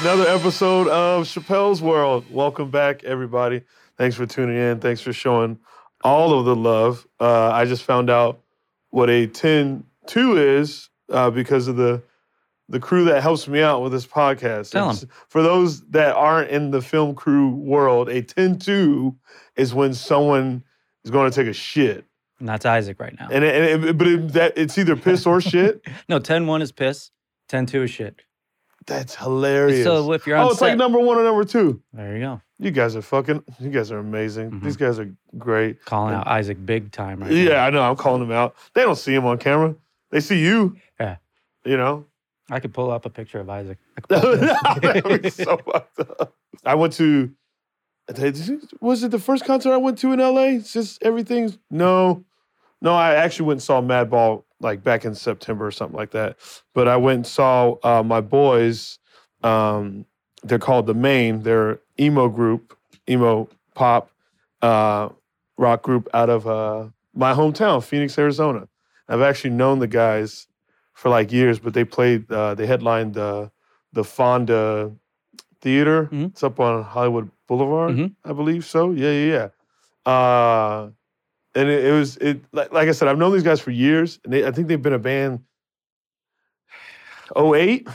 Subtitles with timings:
[0.00, 2.24] Another episode of Chappelle's World.
[2.30, 3.62] Welcome back, everybody.
[3.96, 4.78] Thanks for tuning in.
[4.78, 5.58] Thanks for showing
[6.04, 7.06] all of the love.
[7.20, 8.40] Uh, I just found out
[8.90, 9.82] what a 10-2
[10.60, 12.02] is uh, because of the
[12.70, 14.70] the crew that helps me out with this podcast.
[14.72, 14.96] Tell 'em.
[15.00, 19.16] And For those that aren't in the film crew world, a 10-2
[19.56, 20.62] is when someone
[21.02, 22.04] is going to take a shit.
[22.38, 23.28] And that's Isaac right now.
[23.32, 25.82] And, it, and it- but it, that it's either piss or shit.
[26.10, 27.10] no, 10 1 is piss,
[27.48, 28.20] 10 2 is shit.
[28.88, 29.84] That's hilarious.
[29.84, 31.80] So if you're on oh, it's set, like number one or number two.
[31.92, 32.40] there you go.
[32.58, 33.44] You guys are fucking.
[33.60, 34.50] You guys are amazing.
[34.50, 34.62] Mhm.
[34.64, 35.84] These guys are great.
[35.84, 37.64] Calling out Isaac big time right Yeah, now.
[37.66, 37.82] I know.
[37.82, 38.56] I'm calling them out.
[38.74, 39.76] They don't see him on camera.
[40.10, 40.76] They see you.
[40.98, 41.16] Yeah.
[41.64, 42.06] You know.
[42.50, 43.76] I could pull up a picture of Isaac.
[43.96, 44.80] I could pull up.
[44.82, 46.34] that would be so fucked up.
[46.64, 47.30] I went to.
[48.80, 50.60] Was it the first concert I went to in LA?
[50.62, 52.24] Since everything's no,
[52.80, 52.94] no.
[52.94, 56.36] I actually went and saw Madball like back in September or something like that.
[56.74, 58.98] But I went and saw uh, my boys.
[59.42, 60.04] Um,
[60.42, 61.42] they're called the Maine.
[61.42, 62.76] They're emo group,
[63.08, 64.10] emo pop,
[64.62, 65.08] uh,
[65.56, 68.68] rock group out of uh, my hometown, Phoenix, Arizona.
[69.08, 70.46] I've actually known the guys
[70.92, 72.30] for like years, but they played.
[72.30, 73.50] Uh, they headlined the
[73.92, 74.92] the Fonda
[75.60, 76.08] Theater.
[76.12, 76.26] Mhm.
[76.26, 78.14] It's up on Hollywood Boulevard, Mhm.
[78.24, 78.90] I believe so.
[78.92, 79.48] Yeah, yeah,
[80.06, 80.88] yeah.
[81.54, 84.20] And it, it was it like, like I said, I've known these guys for years,
[84.24, 85.40] and they, I think they've been a band.
[87.36, 87.88] 08?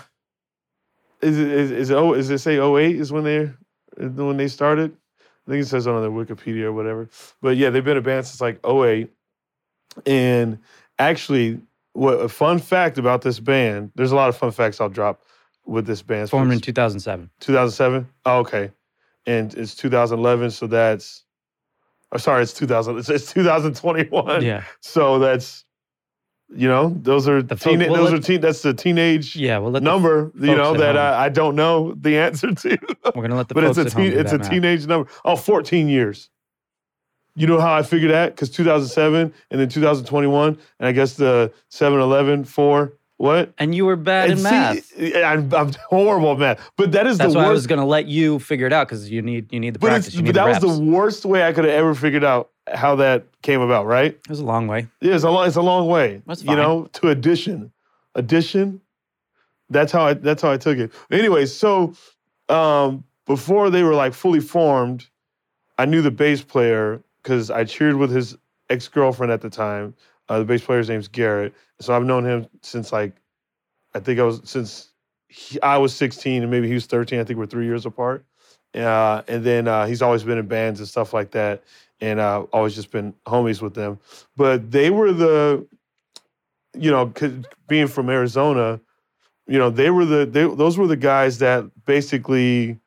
[1.22, 3.52] Is it is, is it oh is it say 08 is when they
[3.98, 4.96] when they started?
[5.48, 7.10] I think it says on their Wikipedia or whatever.
[7.42, 9.12] But yeah, they've been a band since like 08.
[10.06, 10.60] And
[11.00, 11.60] actually,
[11.94, 15.24] what a fun fact about this band, there's a lot of fun facts I'll drop
[15.66, 16.30] with this band.
[16.30, 17.30] Formed in 2007.
[17.40, 18.08] 2007?
[18.26, 18.72] Oh, okay.
[19.26, 21.23] And it's 2011, so that's,
[22.14, 24.42] oh, sorry, it's 2000, it's, it's 2021.
[24.44, 24.64] Yeah.
[24.82, 25.66] So that's,
[26.56, 29.58] you know, those are, The teen, well, those let- are teen, that's the teenage Yeah.
[29.58, 32.78] Well, let the- number, you know, that I, I don't know the answer to.
[33.06, 35.10] we're going to let the but it's a teen, it's a teenage number.
[35.26, 36.30] Oh, 14 years.
[37.36, 38.36] You know how I figured that?
[38.36, 43.54] Because 2007 and then 2021, and I guess the 7 11 4, what?
[43.58, 44.92] And you were bad in And math.
[45.00, 46.72] I'm, I'm horrible at math.
[46.78, 47.34] But that is the worst.
[47.34, 49.52] That's the why I was going to let you figure it out because you need
[49.52, 50.16] you need the but practice.
[50.16, 52.96] you but that the was the worst way I could have ever figured out how
[52.96, 54.12] that came about, right?
[54.12, 54.88] It was a long way.
[55.02, 56.22] Yeah, it's a long, it's a long way.
[56.26, 56.58] That's fine.
[56.58, 57.72] You know, to addition,
[58.16, 58.82] addition.
[59.70, 60.14] That's how I.
[60.14, 60.92] That's how I took it.
[61.12, 61.94] Anyway, so
[62.50, 65.08] um, before they were like fully formed,
[65.78, 68.38] I knew the bass player because I cheered with his
[68.70, 69.94] ex girlfriend at the time.
[70.30, 73.14] Uh, the bass player's name's Garrett, so I've known him since like
[73.94, 74.90] I think I was since
[75.28, 77.20] he, I was 16 and maybe he was 13.
[77.20, 78.26] I think we're three years apart.
[78.74, 81.64] Uh, and then uh, he's always been in bands and stuff like that,
[82.02, 84.00] and uh, always just been homies with them.
[84.36, 85.68] But they were the,
[86.74, 87.14] you know,
[87.68, 88.80] being from Arizona,
[89.48, 92.80] you know, they were the they, those were the guys that basically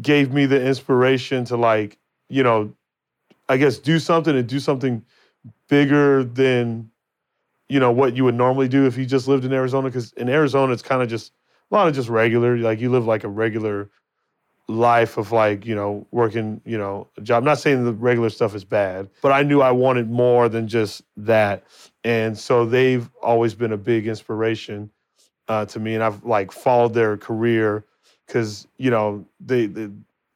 [0.00, 1.98] gave me the inspiration to like,
[2.28, 2.72] you know,
[3.48, 5.04] I guess do something and do something
[5.72, 6.90] bigger than,
[7.70, 9.88] you know, what you would normally do if you just lived in Arizona.
[9.88, 11.32] Because in Arizona, it's kind of just
[11.70, 12.58] a lot of just regular.
[12.58, 13.88] Like you live like a regular
[14.68, 17.38] life of like you know working you know a job.
[17.38, 20.68] I'm not saying the regular stuff is bad, but I knew I wanted more than
[20.68, 21.64] just that,
[22.04, 24.90] and so they've always been a big inspiration
[25.48, 27.86] uh, to me, and I've like followed their career
[28.26, 29.88] because you know they, they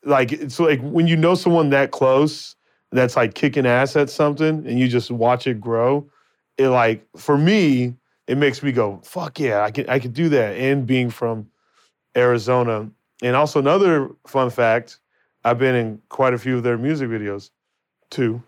[0.02, 2.56] like it's like when you know someone that close
[2.92, 6.08] that's like kicking ass at something and you just watch it grow
[6.58, 7.94] it like for me
[8.26, 11.48] it makes me go fuck yeah i can i can do that and being from
[12.16, 12.90] arizona.
[13.22, 14.98] And also another fun fact
[15.44, 17.50] i've been in quite a few of their music videos.
[18.10, 18.42] Two.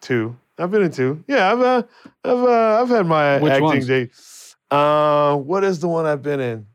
[0.00, 0.36] Two.
[0.58, 1.22] I've been in two.
[1.26, 1.82] Yeah i've uh,
[2.24, 3.86] i've uh, i've had my Which acting ones?
[3.86, 4.10] day.
[4.70, 6.66] Uh what is the one i've been in?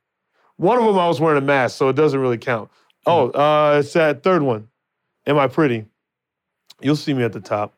[0.58, 2.70] One of them i was wearing a mask so it doesn't really count.
[3.06, 4.68] Oh uh it's that third one.
[5.28, 5.86] Am i pretty
[6.84, 7.76] you'll see me at the top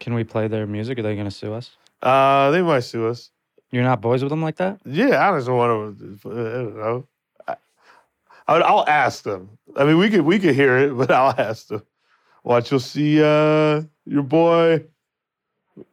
[0.00, 0.98] Can we play their music?
[0.98, 1.76] Are they going to sue us?
[2.02, 3.30] uh they might sue us
[3.70, 4.80] You're not boys with them like that?
[4.84, 6.18] Yeah, I just want to.
[6.24, 7.08] I don't know.
[8.48, 9.58] I, I'll ask them.
[9.76, 11.82] I mean, we could we could hear it, but I'll ask them.
[12.44, 14.84] Watch, you'll see uh, your boy.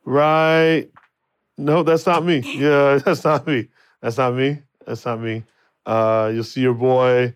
[0.05, 0.89] Right?
[1.57, 2.39] No, that's not me.
[2.57, 3.69] Yeah, that's not me.
[4.01, 4.59] That's not me.
[4.85, 5.43] That's not me.
[5.85, 7.35] Uh, you'll see your boy.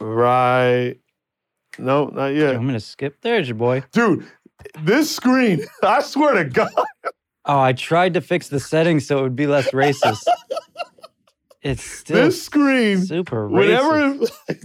[0.00, 0.96] Right?
[1.78, 3.20] No, not yet, I'm going to skip.
[3.20, 3.82] There's your boy.
[3.92, 4.26] dude.
[4.80, 6.70] This screen, I swear to God.
[7.44, 10.24] Oh, I tried to fix the settings so it would be less racist.
[11.62, 14.30] it's still This screen, super racist.
[14.48, 14.58] whenever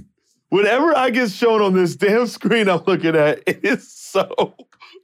[0.50, 4.56] whenever I get shown on this damn screen I'm looking at, it is so.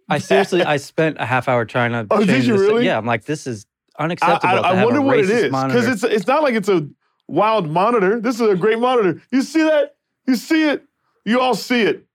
[0.08, 2.08] I seriously, I spent a half hour trying to.
[2.12, 2.86] Oh, did you the se- really?
[2.86, 3.66] Yeah, I'm like, this is
[3.98, 4.64] unacceptable.
[4.64, 6.88] I, I have wonder what it is because it's it's not like it's a
[7.28, 8.20] wild monitor.
[8.20, 9.22] This is a great monitor.
[9.32, 9.96] You see that?
[10.28, 10.86] You see it?
[11.26, 12.06] You all see it.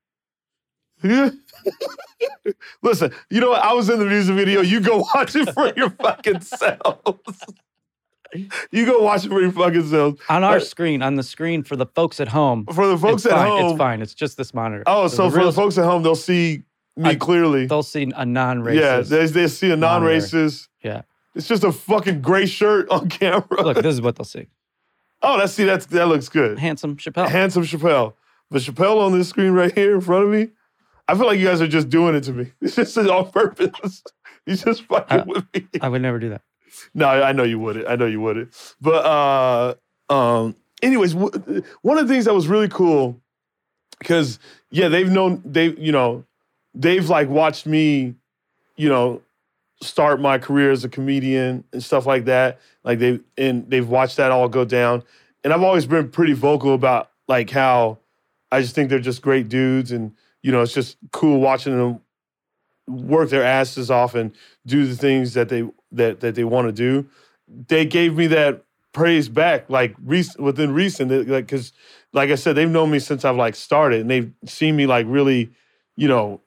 [2.82, 3.62] Listen, you know what?
[3.62, 4.60] I was in the music video.
[4.60, 7.40] You go watch it for your fucking selves.
[8.70, 10.20] You go watch it for your fucking selves.
[10.28, 12.64] On our screen, on the screen for the folks at home.
[12.72, 13.48] For the folks at fine.
[13.48, 13.70] home.
[13.72, 14.00] It's fine.
[14.02, 14.84] It's just this monitor.
[14.86, 16.62] Oh, so, the for real- the folks at home, they'll see
[16.96, 17.66] me I- clearly.
[17.66, 18.78] they'll see a non-racist.
[18.80, 20.68] Yeah, they, they see a non-racist.
[20.80, 21.02] Yeah.
[21.34, 23.62] It's just a fucking gray shirt on camera.
[23.64, 24.46] Look, this is what they'll see.
[25.22, 26.56] oh, that's see, that's that looks good.
[26.60, 27.28] Handsome Chappelle.
[27.28, 28.12] Handsome Chappelle.
[28.50, 30.49] But Chappelle on this screen right here in front of me,
[31.06, 32.52] I feel like you guys are just doing it to me.
[32.61, 34.02] It's just on purpose.
[34.47, 35.67] He's just fucking Uh, with me.
[35.81, 36.43] I would never do that.
[36.94, 37.88] No, I know you wouldn't.
[37.88, 38.52] I know you wouldn't.
[38.81, 39.75] But uh
[40.12, 43.20] um anyways, w- one of the things that was really cool
[44.05, 44.38] cuz
[44.70, 46.25] yeah, they've known they you know,
[46.75, 48.14] they've like watched me,
[48.76, 49.20] you know,
[49.82, 52.58] start my career as a comedian and stuff like that.
[52.85, 55.03] Like they and they've watched that all go down.
[55.44, 57.99] And I've always been pretty vocal about like how
[58.52, 62.00] I just think they're just great dudes and you know, it's just cool watching them
[62.87, 64.32] work their asses off and
[64.67, 67.08] do the things that they that that they want to do.
[67.47, 71.73] They gave me that praise back like recent within recent like because
[72.12, 75.06] like I said they've known me since I've like started and they've seen me like
[75.08, 75.50] really
[75.96, 76.41] you know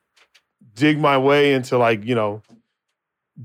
[0.75, 2.41] dig my way into like you know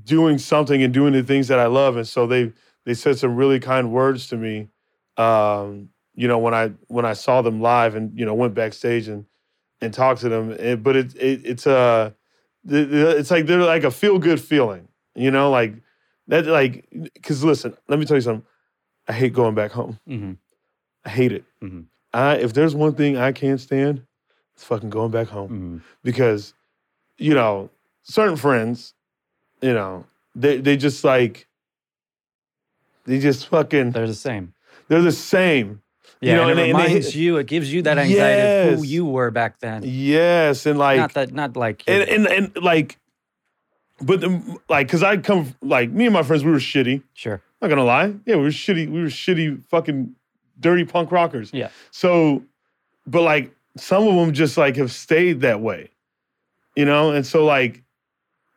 [0.03, 2.51] doing something and doing the things that I love and so they
[2.85, 4.67] they said some really kind words to me
[5.15, 9.07] um you know when I when I saw them live and you know went backstage
[9.07, 9.25] and
[9.81, 12.11] and talked to them And- but it, it it's uh
[12.65, 15.73] the- the- it's like they're like a feel good feeling, you know, like
[16.27, 16.73] that, like
[17.13, 18.45] because listen, let me tell you something.
[19.07, 19.97] I hate going back home.
[20.05, 20.33] hmm
[21.05, 21.45] I hate it.
[21.63, 21.85] Mhm.
[22.13, 23.95] I if there's one thing I can't stand,
[24.55, 26.53] it's fucking going back home hmm because,
[27.17, 27.69] you know,
[28.03, 28.93] certain friends,
[29.61, 30.05] you know,
[30.35, 31.47] they they just like
[33.05, 34.53] they just fucking They're the same.
[34.89, 35.81] they're the same.
[36.21, 37.37] Yeah, know, and and it they- and they- reminds you.
[37.37, 39.83] It gives you that anxiety of who you were back then.
[39.85, 41.83] Yes, and like not that, not like.
[41.87, 42.97] and, and and like,
[44.01, 47.03] but the, like, cause I come like me and my friends, we were shitty.
[47.13, 47.41] sure.
[47.61, 48.89] Not gonna lie, yeah, we were shitty.
[48.89, 50.15] We were shitty, fucking
[50.59, 51.51] dirty punk rockers.
[51.53, 51.69] Yeah.
[51.91, 52.43] So,
[53.07, 55.89] but like some of them just like have stayed that way,
[56.75, 57.83] you know, and so like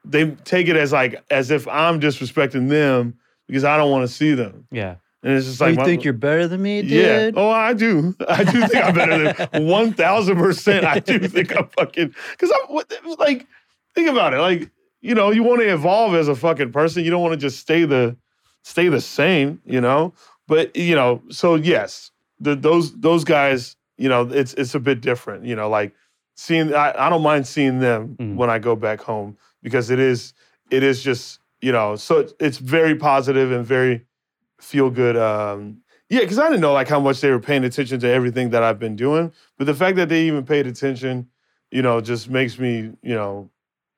[0.04, 4.12] they take it as like as if I'm disrespecting them because I don't want to
[4.12, 4.96] see them, Yeah.
[5.22, 6.90] And it's just So like you my- think you're better than me, dude?
[6.90, 7.30] yeah.
[7.40, 8.14] Oh, I do.
[8.28, 10.84] I do think I'm better than one thousand percent.
[10.84, 13.46] I do think I'm fucking because I'm what- like,
[13.94, 14.38] think about it.
[14.38, 14.70] Like,
[15.00, 17.04] you know, you want to evolve as a fucking person.
[17.04, 18.16] You don't want to just stay the
[18.62, 19.60] stay the same.
[19.64, 20.12] You know,
[20.48, 22.10] but you know, so yes,
[22.40, 23.76] the, those those guys.
[23.98, 25.44] You know, it's it's a bit different.
[25.44, 25.94] You know, like
[26.34, 26.74] seeing.
[26.74, 28.34] I, I don't mind seeing them Mhm.
[28.36, 30.32] when I go back home because it is
[30.70, 34.04] it is just you know so it's very positive and very
[34.62, 35.76] feel good um
[36.08, 38.62] yeah because i didn't know like how much they were paying attention to everything that
[38.62, 41.28] i've been doing but the fact that they even paid attention
[41.70, 43.50] you know just makes me you know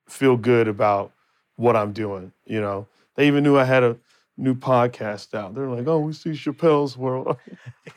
[0.09, 1.13] feel good about
[1.57, 2.87] what i'm doing you know?
[3.17, 3.97] They even knew i had a
[4.37, 5.55] new podcast out.
[5.55, 7.37] They're like oh we see chappelle's world.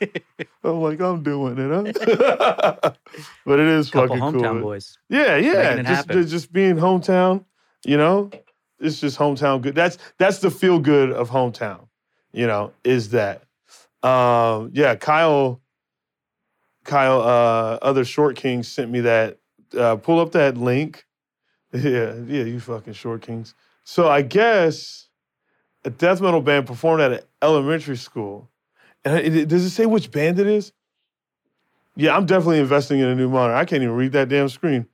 [0.62, 2.92] I'm like i'm doing it huh?
[3.44, 4.96] But it is Couple fucking hometown cool boys.
[5.08, 5.82] yeah, yeah.
[5.82, 7.44] Just, just just being hometown,
[7.84, 8.30] you know,
[8.78, 9.74] it's just hometown good.
[9.74, 11.87] That's that's the feel good of hometown,
[12.38, 13.42] you know, is that.
[14.04, 15.60] Um, yeah, Kyle,
[16.84, 19.38] Kyle, uh, other short kings sent me that.
[19.76, 21.04] Uh, pull up that link.
[21.70, 23.54] Yeah, yeah, you fucking short kings.
[23.84, 25.08] So I guess
[25.84, 28.48] a death metal band performed at an elementary school.
[29.04, 30.72] And it, it- does it say which band it is?
[31.94, 33.54] Yeah, I'm definitely investing in a new monitor.
[33.54, 34.86] I can't even read that damn screen.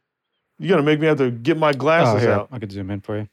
[0.58, 2.48] You're gonna make me have to get my Oh, glasses here, out.
[2.50, 3.28] I could zoom in for you.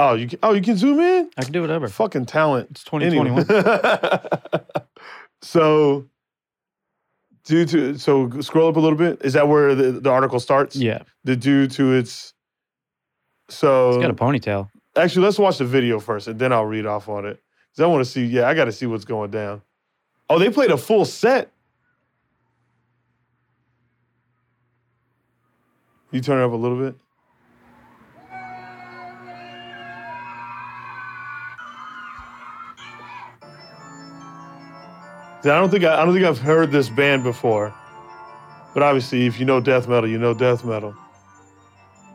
[0.00, 1.30] Oh, you can, oh you can zoom in.
[1.36, 1.86] I can do whatever.
[1.86, 2.68] Fucking talent.
[2.70, 3.50] It's 2021.
[3.50, 4.64] Anyway.
[5.42, 6.08] so,
[7.44, 9.20] due to so scroll up a little bit.
[9.22, 10.74] Is that where the, the article starts?
[10.74, 11.02] Yeah.
[11.24, 12.32] The due to its.
[13.50, 14.70] So He's got a ponytail.
[14.96, 17.38] actually, let's watch the video first, and then I'll read off on it.
[17.76, 18.24] Cause I want to see.
[18.24, 19.60] Yeah, I got to see what's going down.
[20.30, 21.52] Oh, they played a full set.
[26.10, 26.96] You turn it up a little bit.
[35.44, 37.74] I don't think I, I don't think I've heard this band before,
[38.74, 40.94] but obviously, if you know death metal, you know death metal.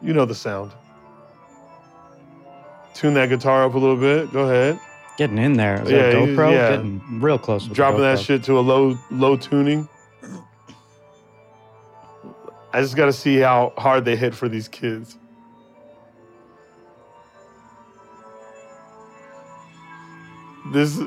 [0.02, 0.72] You know the sound.
[2.94, 4.32] Tune that guitar up a little bit.
[4.32, 4.80] Go ahead.
[5.18, 5.82] Getting in there.
[5.82, 6.52] Is Yeah, GoPro?
[6.52, 6.70] yeah.
[6.76, 7.66] Getting real close.
[7.68, 9.90] Dropping that shit to a low low tuning.
[12.74, 15.18] I just got to see how hard they hit for these kids.
[20.72, 21.00] This.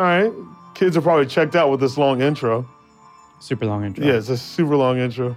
[0.00, 0.32] All right.
[0.72, 2.66] Kids are probably checked out with this long intro.
[3.38, 4.02] Super long intro.
[4.02, 5.36] Yeah, it's a super long intro.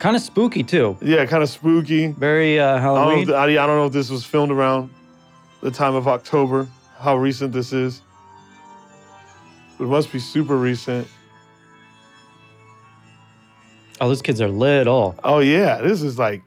[0.00, 0.98] Kind of spooky too.
[1.00, 2.08] Yeah, kind of spooky.
[2.08, 3.28] Very uh, I don't, know Halloween.
[3.28, 4.90] if, I I don't know if this was filmed around
[5.60, 6.66] the time of October,
[6.98, 8.02] how recent this is.
[9.78, 11.06] It must be super recent.
[14.00, 15.14] oh, those kids are little.
[15.22, 16.42] Oh, yeah, this is like.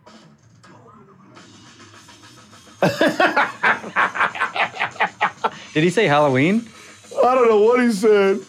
[5.74, 6.68] Did he say Halloween?
[7.28, 8.40] I don't know what he said.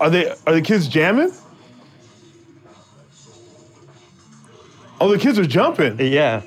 [0.00, 1.32] Are they are the kids jamming?
[5.00, 5.98] Oh, the kids are jumping.
[6.00, 6.42] Yeah,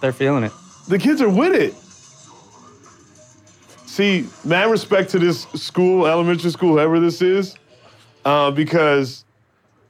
[0.00, 0.52] they're feeling it.
[0.88, 1.74] The kids are with it.
[3.86, 7.56] See, mad respect to this school, elementary school, whoever this is,
[8.24, 9.24] uh, because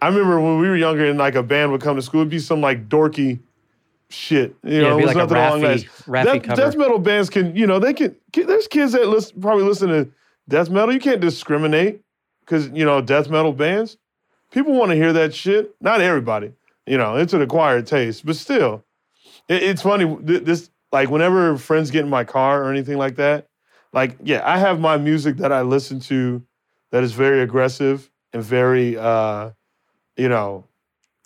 [0.01, 2.31] I remember when we were younger and like a band would come to school, it'd
[2.31, 3.39] be some like dorky
[4.11, 4.55] shit.
[4.63, 6.05] You Yeah, know, be it was like nothing along Raffi- that.
[6.27, 8.17] Raffi Death, death metal bands can, you know, they can.
[8.33, 10.09] There's kids that listen, probably listen to
[10.49, 10.93] death metal.
[10.93, 12.01] You can't discriminate
[12.41, 13.97] because you know death metal bands.
[14.51, 15.75] People want to hear that shit.
[15.81, 16.53] Not everybody.
[16.87, 18.83] You know, it's an acquired taste, but still,
[19.49, 20.17] it, it's funny.
[20.23, 23.47] This like whenever friends get in my car or anything like that,
[23.93, 26.43] like yeah, I have my music that I listen to
[26.91, 29.51] that is very aggressive and very uh,
[30.17, 30.65] you know,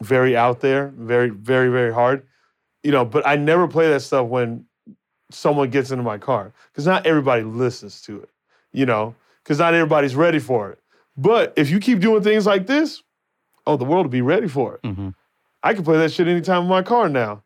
[0.03, 2.27] very out there, very very very hard.
[2.83, 4.67] You know, but I never play that stuff when
[5.31, 8.29] someone gets into my car because not everybody listens to it.
[8.73, 10.79] You know, because not everybody's ready for it.
[11.17, 13.03] But if you keep doing things like this,
[13.67, 14.81] oh, the world will be ready for it.
[14.87, 15.11] hmm
[15.65, 17.45] I can play that shit anytime in my car now.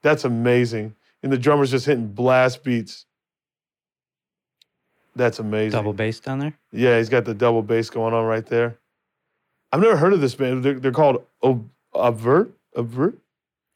[0.00, 0.94] That's amazing.
[1.22, 3.04] And the drummer's just hitting blast beats.
[5.16, 5.72] That's amazing.
[5.72, 6.54] Double bass down there.
[6.72, 8.78] Yeah, he's got the double bass going on right there.
[9.72, 10.64] I've never heard of this band.
[10.64, 12.52] They're, they're called Ob- Obvurt.
[12.76, 13.16] Obvurt.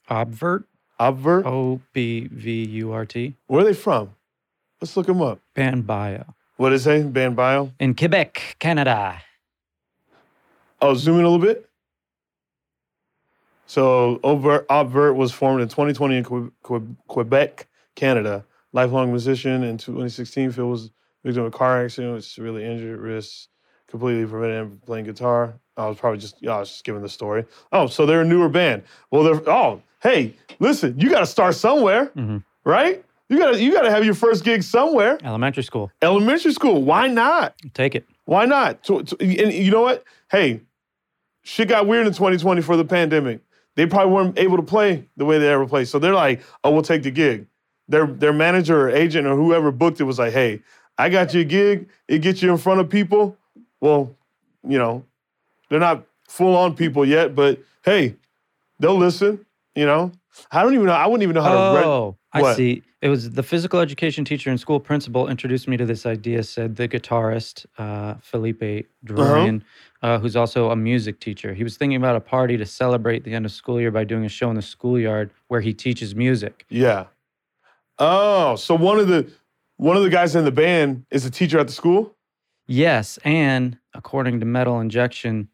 [0.09, 0.64] Obvurt.
[1.03, 1.45] Obvurt.
[1.47, 3.35] O B V U R T.
[3.49, 4.15] Where are they from?
[4.81, 5.41] Let's look them up.
[5.55, 6.35] Band bio.
[6.57, 7.13] What is it?
[7.13, 7.73] Band bio.
[7.81, 9.21] In Quebec, Canada.
[10.81, 11.69] Oh, zoom in a little bit.
[13.67, 18.45] So, Overt, Obvurt was formed in 2020 in Que- Que- Quebec, Canada.
[18.73, 19.63] Lifelong musician.
[19.65, 20.91] In 2016, Phil was
[21.25, 23.49] victim of a car accident, was really injured, wrist
[23.89, 25.55] completely prevented him from playing guitar.
[25.77, 27.45] I was probably just, yeah, I was just giving the story.
[27.73, 28.83] Oh, so they're a newer band.
[29.11, 32.45] Well, they're, oh, hey, listen, you got to start somewhere, Mhm.
[32.65, 33.05] right?
[33.29, 35.19] You got to, you got to have your first gig somewhere.
[35.25, 35.91] Elementary school.
[36.03, 36.83] Elementary school.
[36.83, 37.55] Why not?
[37.75, 38.07] Take it.
[38.25, 38.85] Why not?
[38.85, 40.05] So- so- and you know what?
[40.31, 40.61] Hey,
[41.43, 43.41] shit got weird in 2020 for the pandemic.
[43.75, 45.89] They probably weren't able to play the way they ever played.
[45.89, 47.47] So they're like, oh, we'll take the gig.
[47.89, 50.61] Their their manager or agent or whoever booked it was like, hey,
[50.99, 51.89] I got you a gig.
[52.09, 53.37] It gets you in front of people.
[53.81, 54.15] Well,
[54.69, 55.05] you know,
[55.69, 58.15] they're not full on people yet, but hey,
[58.79, 59.45] they'll listen.
[59.75, 60.12] You know,
[60.50, 60.93] I don't even know.
[60.93, 61.79] I wouldn't even know how to.
[61.79, 62.57] Re- Oh, I What?
[62.57, 62.83] see.
[63.00, 66.76] It was the physical education teacher and school principal introduced me to this idea, said
[66.76, 69.64] the guitarist, uh, Felipe Dorian,
[70.02, 71.52] uh who's also a music teacher.
[71.55, 74.25] He was thinking about a party to celebrate the end of school year by doing
[74.25, 76.64] a show in the schoolyard where he teaches music.
[76.69, 77.07] yeah.
[77.99, 79.31] Oh, so one of the
[79.76, 82.14] one of the guys in the band is a teacher at the school.
[82.67, 85.49] Yes, and according to Metal Injection,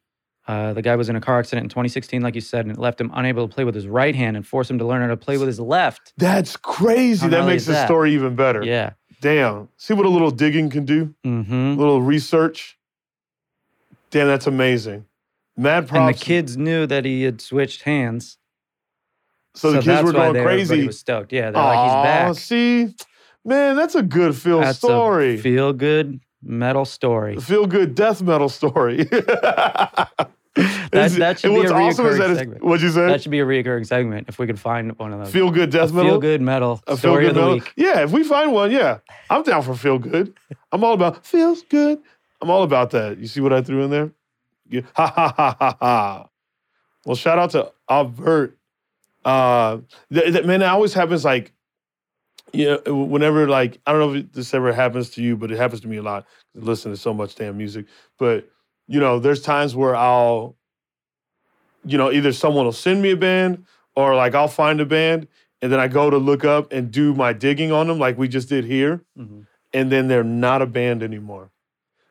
[0.48, 2.78] uh, the guy was in a car accident in 2016, like you said, and it
[2.80, 5.08] left him unable to play with his right hand and forced him to learn how
[5.08, 6.14] to play with his left.
[6.16, 7.20] That's crazy.
[7.22, 7.86] How that makes the that?
[7.86, 8.64] story even better.
[8.64, 8.92] Yeah.
[9.20, 9.68] Damn.
[9.76, 11.14] See what a little digging can do?
[11.24, 11.54] Mm-hmm.
[11.54, 12.78] A little research.
[14.10, 15.04] Damn, that's amazing.
[15.56, 15.98] Mad props.
[16.00, 18.38] And the kids knew that he had switched hands.
[19.54, 20.86] so the kids were going they- crazy.
[20.86, 21.32] Was stoked.
[21.32, 22.34] Yeah, they're like, he's back.
[22.36, 22.94] See,
[23.44, 25.34] man, that's a good feel That's story.
[25.34, 27.36] a feel good metal story.
[27.40, 29.08] feel good death metal story.
[30.92, 32.62] that, that should be a awesome is reoccurring segment.
[32.64, 33.06] What'd you say?
[33.06, 35.32] That should be a recurring segment if we could find one of those.
[35.32, 36.12] feel good death metal.
[36.12, 37.54] Feel good metal A feel good of the metal.
[37.54, 37.72] week.
[37.76, 38.98] Yeah, if we find one, yeah,
[39.30, 40.34] I'm down for feel good.
[40.72, 42.00] I'm all about feels good.
[42.40, 43.18] I'm all about that.
[43.18, 44.12] You see what I threw in there?
[44.68, 44.82] Yeah.
[44.94, 46.28] Ha ha ha ha ha.
[47.06, 48.58] Well, shout out to Avert.
[49.24, 49.78] Uh,
[50.12, 51.52] th- th- man, it always happens like,
[52.52, 55.56] you know, whenever like I don't know if this ever happens to you, but it
[55.58, 56.26] happens to me a lot.
[56.54, 57.86] Listen to so much damn music,
[58.18, 58.48] but
[58.86, 60.56] you know, there's times where I'll,
[61.84, 63.64] you know, either someone will send me a band
[63.96, 65.28] or like I'll find a band
[65.62, 68.28] and then I go to look up and do my digging on them, like we
[68.28, 69.46] just did here, Mhm.
[69.72, 71.50] and then they're not a band anymore.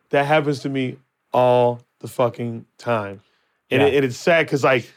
[0.10, 0.98] That happens to me
[1.34, 3.22] all the fucking time,
[3.72, 3.88] and, Yeah.
[3.88, 4.92] it, and it's sad because like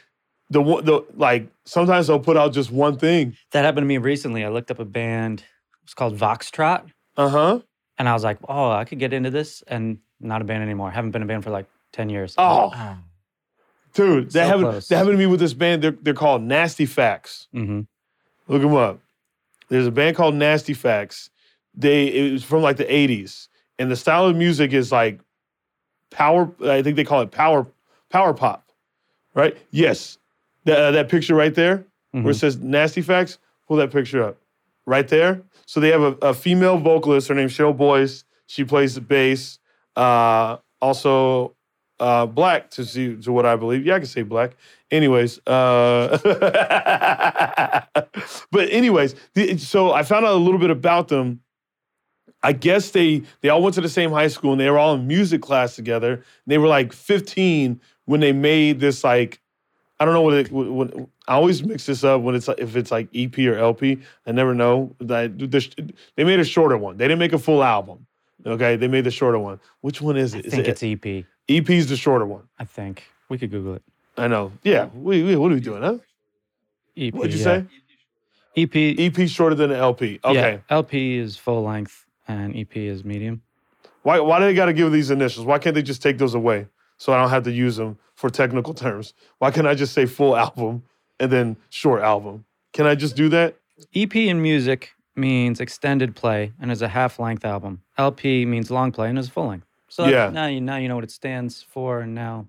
[0.49, 3.35] the one- the like sometimes they'll put out just one thing.
[3.51, 4.43] That happened to me recently.
[4.43, 5.45] I looked up a band.
[5.83, 6.83] It's called Voxtrot.
[7.15, 7.59] Uh huh.
[7.97, 9.63] And I was like, oh, I could get into this.
[9.67, 10.91] And not a band anymore.
[10.91, 12.35] Haven't been a band for like 10 years.
[12.37, 12.71] Oh.
[13.93, 14.63] Dude, that So happened.
[14.65, 14.87] close.
[14.87, 15.81] That happened to me with this band.
[15.81, 17.47] They're they're called Nasty Facts.
[17.53, 17.81] Mm-hmm.
[18.47, 18.99] Look them up.
[19.69, 21.29] There's a band called Nasty Facts.
[21.73, 23.47] they it was from like the 80s.
[23.79, 25.19] And the style of music is like
[26.09, 27.65] power, I think they call it power
[28.09, 28.69] power pop.
[29.33, 29.57] Right?
[29.71, 30.17] Yes.
[30.65, 32.39] That, uh, that picture right there where it Mhm.
[32.39, 34.37] says nasty facts, pull that picture up.
[34.85, 35.41] Right there.
[35.65, 38.25] So they have a, a female vocalist, her name's Cheryl Boyce.
[38.47, 39.57] She plays the bass.
[39.95, 41.55] Uh, also
[42.01, 43.85] uh, black to see to what I believe.
[43.85, 44.51] Yeah, I can say black.
[44.91, 46.17] Anyways, uh,
[48.51, 51.41] but anyways, the- so I found out a little bit about them.
[52.43, 54.95] I guess they they all went to the same high school and they were all
[54.95, 56.23] in music class together.
[56.47, 59.39] They were like 15 when they made this like
[59.99, 60.93] I don't know what it what, what-
[61.27, 63.99] I always mix this up when it's like if it's like EP or LP.
[64.25, 64.95] I never know.
[64.99, 66.97] That the- they made a shorter one.
[66.97, 68.07] They didn't make a full album.
[68.45, 69.59] Okay, they made the shorter one.
[69.81, 70.37] Which one is it?
[70.37, 70.45] I it?
[70.47, 71.25] Is think it it's EP.
[71.57, 72.43] EP's the shorter one.
[72.59, 73.83] I think we could Google it.
[74.17, 74.51] I know.
[74.63, 74.89] Yeah.
[74.93, 75.97] We, we what are we doing, huh?
[76.97, 77.13] EP.
[77.13, 77.63] What'd you yeah.
[77.65, 77.65] say?
[78.57, 78.99] EP.
[78.99, 80.19] EP shorter than an LP.
[80.23, 80.53] Okay.
[80.53, 83.41] Yeah, LP is full length and EP is medium.
[84.03, 85.45] Why why do they got to give these initials?
[85.45, 86.67] Why can't they just take those away
[86.97, 89.13] so I don't have to use them for technical terms?
[89.39, 90.83] Why can't I just say full album
[91.19, 92.45] and then short album?
[92.73, 93.55] Can I just do that?
[93.95, 97.81] EP in music means extended play and is a half length album.
[97.97, 99.67] LP means long play and is full length.
[99.91, 100.29] So Yeah.
[100.29, 102.47] now you now you know what it stands for and now.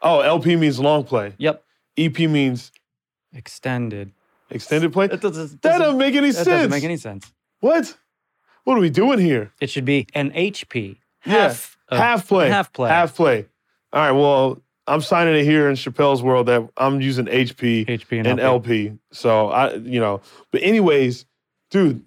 [0.00, 1.34] Oh, LP means long play.
[1.36, 1.62] Yep.
[1.98, 2.72] EP means
[3.34, 4.12] Extended.
[4.50, 5.06] extended play.
[5.08, 6.46] That doesn't, That doesn't, make any that sense.
[6.46, 7.30] That doesn't make any sense.
[7.60, 7.94] What?
[8.64, 9.52] What are we doing here?
[9.60, 10.96] It should be an HP.
[11.26, 12.48] Yeah, Half of- half play.
[12.48, 12.88] half play.
[12.88, 13.46] Half play.
[13.92, 14.12] All right.
[14.12, 18.40] Well, I'm signing it here in Chappelle's world that I'm using HP HP and, and
[18.40, 18.86] LP.
[18.88, 18.98] LP.
[19.12, 21.26] So I, you know, but anyways,
[21.70, 22.02] dude,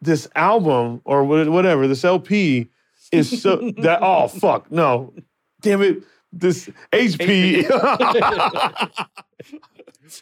[0.00, 2.68] this album or whatever, this LP
[3.12, 4.00] is so that.
[4.02, 5.12] Oh fuck, no,
[5.60, 7.68] damn it, this HP.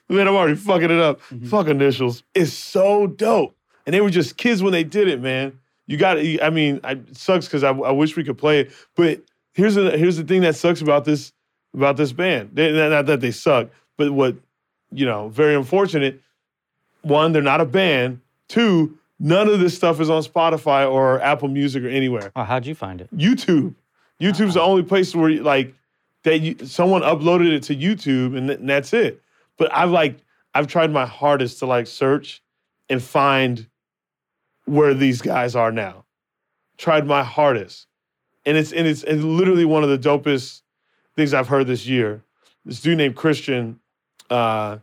[0.08, 1.20] Man, I'm already fucking it up.
[1.22, 1.48] Mhm.
[1.48, 2.22] Fuck initials.
[2.34, 5.58] It's so dope, and they were just kids when they did it, man.
[5.86, 8.72] You got to I mean, it sucks because I, I wish we could play it,
[8.94, 9.20] but
[9.52, 11.32] here's the here's the thing that sucks about this
[11.74, 12.50] about this band.
[12.52, 14.36] They, not that they suck, but what
[14.92, 16.20] you know, very unfortunate.
[17.02, 18.20] One, they're not a band.
[18.48, 22.32] Two, none of this stuff is on Spotify or Apple Music or anywhere.
[22.34, 23.16] Oh, how'd you find it?
[23.16, 23.74] YouTube.
[24.20, 25.74] YouTube's the only place where you, like
[26.24, 29.22] that you, someone uploaded it to YouTube and, th- and that's it.
[29.56, 30.18] But I've like
[30.54, 32.42] I've tried my hardest to like search
[32.90, 33.68] and find
[34.64, 36.04] where these guys are now.
[36.76, 37.86] Tried my hardest.
[38.44, 40.62] And it's and it's, it's literally one of the dopest
[41.16, 42.22] things I've heard this year.
[42.64, 43.78] This dude named Christian
[44.30, 44.78] uh,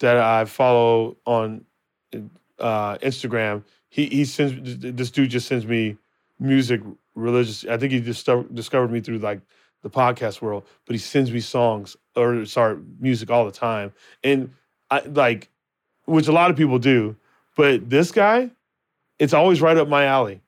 [0.00, 1.64] that I follow on
[2.62, 3.64] uh, Instagram.
[3.88, 5.98] He he sends this dude just sends me
[6.38, 6.80] music
[7.14, 7.66] religious.
[7.66, 9.40] I think he discovered discovered me through like
[9.82, 14.52] the podcast world, but he sends me songs or sorry music all the time, and
[14.90, 15.50] I like
[16.04, 17.16] which a lot of people do,
[17.56, 18.50] but this guy,
[19.18, 20.40] it's always right up my alley,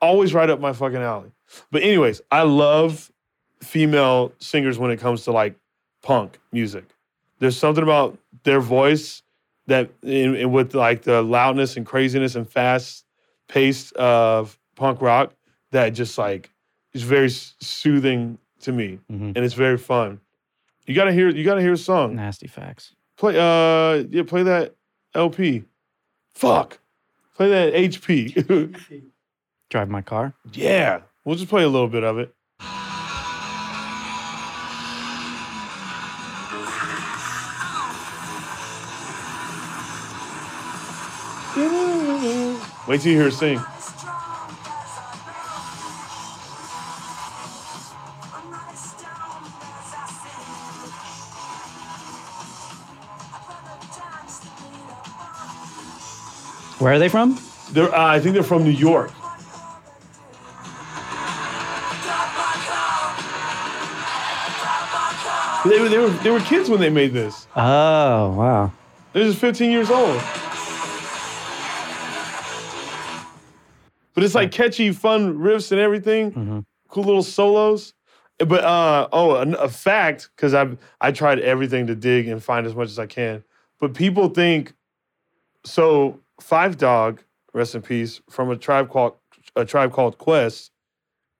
[0.00, 1.30] always right up my fucking alley.
[1.70, 3.10] But anyways, I love
[3.60, 5.56] female singers when it comes to like
[6.02, 6.84] punk music.
[7.38, 9.22] There's something about their voice
[9.66, 13.04] that, in, in with like the loudness and craziness and fast
[13.48, 15.32] pace of punk rock,
[15.72, 16.50] that just like
[16.92, 19.32] is very soothing to me, Mhm.
[19.36, 20.20] and it's very fun.
[20.86, 22.14] You gotta hear, you gotta hear a song.
[22.16, 22.94] Nasty facts.
[23.16, 24.74] Play, uh, yeah, play that
[25.14, 25.64] LP.
[26.34, 26.78] Fuck,
[27.34, 28.72] play that HP.
[29.70, 30.32] Drive my car.
[30.52, 32.32] yeah, we'll just play a little bit of it.
[42.86, 43.58] Wait till you hear her sing.
[56.78, 57.36] Where are they from?
[57.72, 59.10] They're, uh, I think they're from New York.
[65.68, 67.48] They were, they were, they were kids when they made this.
[67.56, 68.72] Oh, wow.
[69.12, 70.22] They're just 15 years old.
[74.16, 76.32] But it's like catchy, fun riffs and everything.
[76.32, 77.92] hmm Cool little solos.
[78.38, 82.66] But uh, oh, a, a fact because I I tried everything to dig and find
[82.66, 83.44] as much as I can.
[83.78, 84.72] But people think
[85.64, 86.18] so.
[86.40, 89.14] Phife Dawg, rest in peace, from a tribe called
[89.54, 90.70] a tribe called Quest.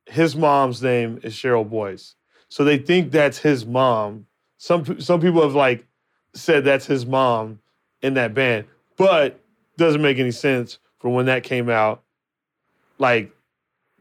[0.06, 2.14] His mom's name is Cheryl Boyce,
[2.48, 4.26] so they think that's his mom.
[4.58, 5.86] Some some people have like
[6.34, 7.60] said that's his mom
[8.02, 9.40] in that band, but
[9.78, 12.02] doesn't make any sense for when that came out.
[12.98, 13.32] Like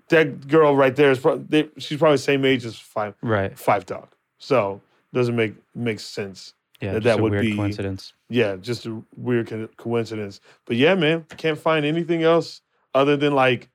[0.09, 3.53] that girl right there is probably she's probably the same age as Phife Right.
[3.55, 4.81] Phife Dawg, so
[5.13, 6.53] doesn't make makes sense.
[6.81, 6.93] Yeah.
[6.93, 8.13] That- that a would weird be- coincidence.
[8.29, 10.39] Yeah, just a weird co- coincidence.
[10.65, 12.61] But yeah, man, can't find anything else
[12.93, 13.69] other than like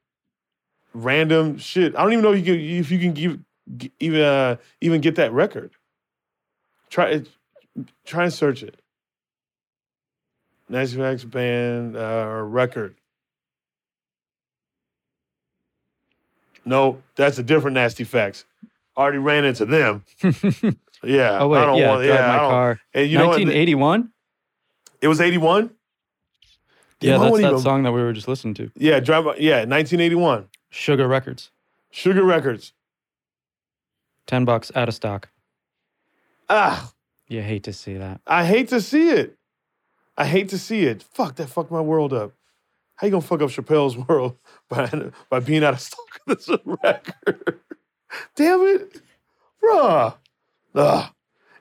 [0.95, 1.95] random shit.
[1.97, 3.39] I don't even know if you can, if you can give,
[3.77, 5.71] g- even uh, even get that record.
[6.91, 7.29] Try it.
[8.05, 8.81] Try and search it.
[10.69, 12.97] Nasty Facts band uh, record.
[16.65, 18.45] No, that's a different Nasty Facts.
[18.97, 20.05] Already ran into them.
[21.03, 21.39] Yeah.
[21.41, 22.05] oh wait, I don't yeah, want.
[22.05, 22.81] Yeah, my car.
[22.93, 23.39] And you know what?
[23.39, 24.11] 1981.
[25.01, 25.71] It was 81?
[27.01, 28.71] Yeah, that's that even- song that we were just listening to.
[28.77, 29.25] Yeah, drive.
[29.39, 30.49] Yeah, 1981.
[30.69, 31.51] Sugar Records.
[31.91, 32.75] Sugar Records.
[34.27, 35.31] Ten bucks out of stock.
[36.49, 36.93] Ah,
[37.29, 38.21] You hate to see that.
[38.27, 39.39] I hate to see it.
[40.19, 41.03] I hate to see it.
[41.03, 42.33] Fuck, that fucked my world up.
[43.01, 44.37] How you gonna fuck up Chappelle's world
[44.69, 47.61] by, by being out of stock of this record?
[48.37, 49.01] Damn it,
[49.63, 50.15] bruh.
[50.75, 51.11] Ugh.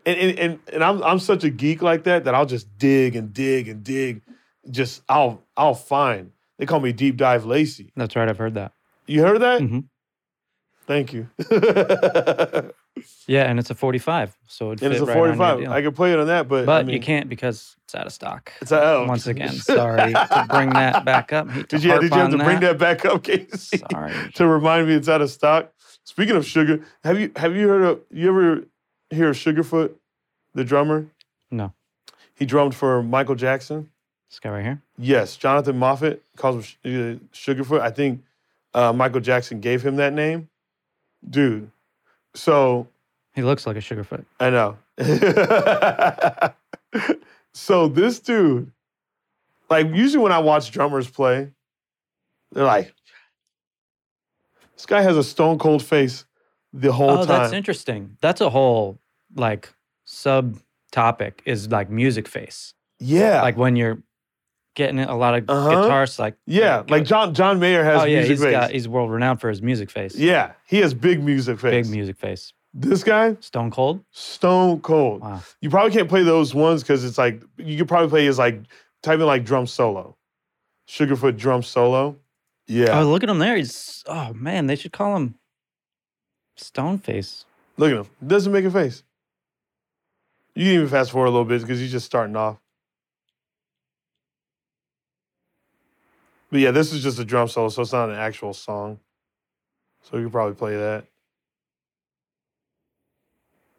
[0.06, 3.16] And, and and and I'm I'm such a geek like that that I'll just dig
[3.16, 4.22] and dig and dig.
[4.70, 6.32] Just I'll I'll find.
[6.58, 7.94] They call me Deep Dive Lacey.
[7.96, 8.28] That's right.
[8.28, 8.74] I've heard that.
[9.08, 9.62] You heard that?
[9.62, 9.86] Mhm.
[10.88, 11.30] Thank you.
[13.28, 15.68] Yeah, and it's a 45, so it and it's a right 45.
[15.68, 18.08] I could play it on that, but but I mean, you can't because it's out
[18.08, 18.52] of stock.
[18.62, 19.06] It's a oh.
[19.08, 21.48] Once again, sorry to bring that back up.
[21.48, 23.82] Did you, did you have to bring that back up, Casey?
[23.92, 24.14] Sorry.
[24.36, 25.72] to remind me it's out of stock.
[26.04, 28.64] Speaking of sugar, have you have you heard of you ever
[29.10, 29.94] hear of Sugarfoot,
[30.54, 31.08] the drummer?
[31.52, 31.74] No.
[32.36, 33.90] He drummed for Michael Jackson.
[34.30, 34.82] This guy right here.
[34.98, 37.82] Yes, Jonathan Moffett calls him uh, Sugarfoot.
[37.82, 38.24] I think
[38.74, 40.50] uh, Michael Jackson gave him that name.
[41.28, 41.70] Dude,
[42.40, 42.88] so
[43.36, 44.26] He looks like a Sugarfoot.
[44.40, 44.78] I know.
[47.54, 48.72] so this dude,
[49.70, 51.52] like usually when I watch drummers play,
[52.52, 52.94] they're like,
[54.76, 56.26] this guy has a stone cold face
[56.74, 57.24] the whole oh, time.
[57.24, 58.18] Oh, that's interesting.
[58.22, 59.00] That's a whole
[59.36, 59.74] like
[60.06, 60.60] sub
[60.92, 62.74] topic is like music face.
[63.00, 64.02] yeah, Like when you're
[64.80, 65.82] getting a lot of Uh-huh.
[65.84, 68.52] guitars, like yeah, like John John Mayer has oh yeah, music he's face.
[68.52, 70.16] got he's world renowned for his music face.
[70.16, 71.86] yeah, he has big music face.
[71.88, 72.54] big music face.
[72.74, 74.04] This guy, Stone Cold.
[74.12, 75.22] stone cold.
[75.22, 75.42] Wow.
[75.62, 78.62] You probably can't play those ones because it's like you could probably play as like
[79.04, 80.16] type in like drum solo,
[80.88, 82.16] Sugarfoot drum solo.
[82.68, 83.58] Yeah, Oh, look at him there.
[83.58, 85.36] He's oh man, they should call him
[86.58, 87.46] Stone Face.
[87.78, 88.08] Look at him.
[88.26, 89.04] Doesn't make a face.
[90.56, 92.58] You can even fast forward a little bit because he's just starting off.
[96.50, 99.00] But yeah, this is just a drum solo, so it's not an actual song.
[100.02, 101.06] So you could probably play that.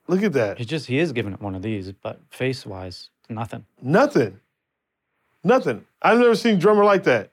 [0.07, 0.59] Look at that.
[0.59, 3.65] He just he is giving it one of these, but face wise, nothing.
[3.81, 4.41] Nothing.
[5.43, 5.85] Nothing.
[6.03, 7.31] I've never seen a drummer like that.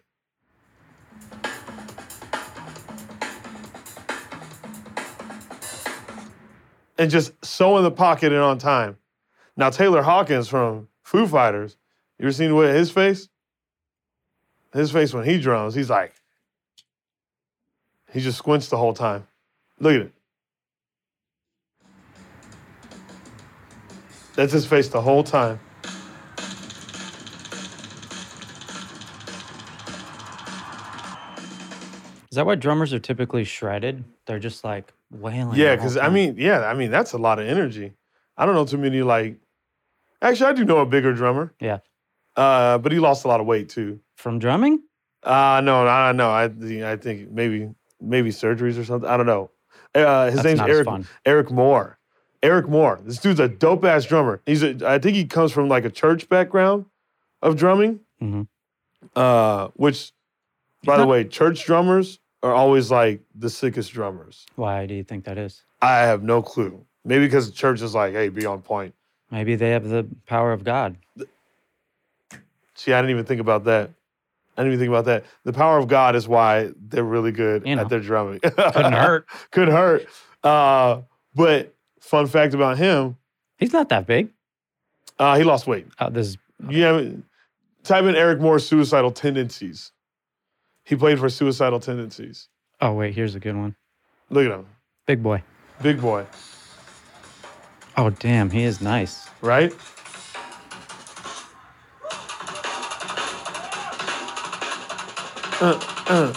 [6.99, 8.97] And just so in the pocket and on time.
[9.55, 11.77] Now Taylor Hawkins from Foo Fighters,
[12.17, 13.27] you ever seen what his face?
[14.73, 16.13] His face when he drums, he's like,
[18.11, 19.27] he just squints the whole time.
[19.79, 20.11] Look at it.
[24.35, 25.59] That's his face the whole time.
[32.29, 34.03] Is that why drummers are typically shredded?
[34.27, 35.57] They're just like wailing.
[35.57, 37.93] Yeah, because I mean, yeah, I mean that's a lot of energy.
[38.37, 39.37] I don't know too many like.
[40.21, 41.53] Actually, I do know a bigger drummer.
[41.59, 41.79] Yeah.
[42.37, 43.99] Uh, but he lost a lot of weight too.
[44.15, 44.81] from drumming.
[45.23, 46.29] Uh no, I know.
[46.29, 46.43] I
[46.91, 47.69] I think maybe
[47.99, 49.09] maybe surgeries or something.
[49.09, 49.49] I don't know.
[49.95, 50.87] Uh, his That's name's Eric.
[51.25, 51.97] Eric Moore.
[52.43, 52.99] Eric Moore.
[53.03, 54.41] This dude's a dope ass drummer.
[54.45, 56.85] He's a, I think he comes from like a church background
[57.41, 58.01] of drumming.
[58.21, 58.47] Mhm.
[59.15, 60.11] Uh, which,
[60.83, 64.45] by the not- way, church drummers are always like the sickest drummers.
[64.55, 65.63] Why do you think that is?
[65.81, 66.85] I have no clue.
[67.03, 68.93] Maybe because the church is like, hey, be on point.
[69.31, 70.97] Maybe they have the power of God.
[72.77, 73.89] See, I didn't even think about that.
[74.55, 75.25] I didn't even think about that.
[75.43, 77.81] The power of God is why they're really good You know.
[77.81, 78.39] at their drumming.
[78.39, 79.27] Couldn't hurt.
[79.51, 80.07] Couldn't hurt.
[80.43, 81.01] Uh,
[81.35, 83.17] but fun fact about him,
[83.57, 84.29] He's not that big.
[85.19, 85.87] uh, he lost weight.
[85.99, 86.37] Uh, this is
[86.69, 87.25] You haven't
[87.83, 89.91] type in Eric Moore suicidal tendencies.
[90.85, 92.47] He played for suicidal tendencies.
[92.81, 93.75] oh wait, here's a good one.
[94.29, 94.65] Look at him.
[95.05, 95.43] Big boy.
[95.81, 96.25] Big boy,
[97.95, 99.27] Oh damn, he is nice.
[99.41, 99.73] right?
[105.59, 106.33] Uh, uh.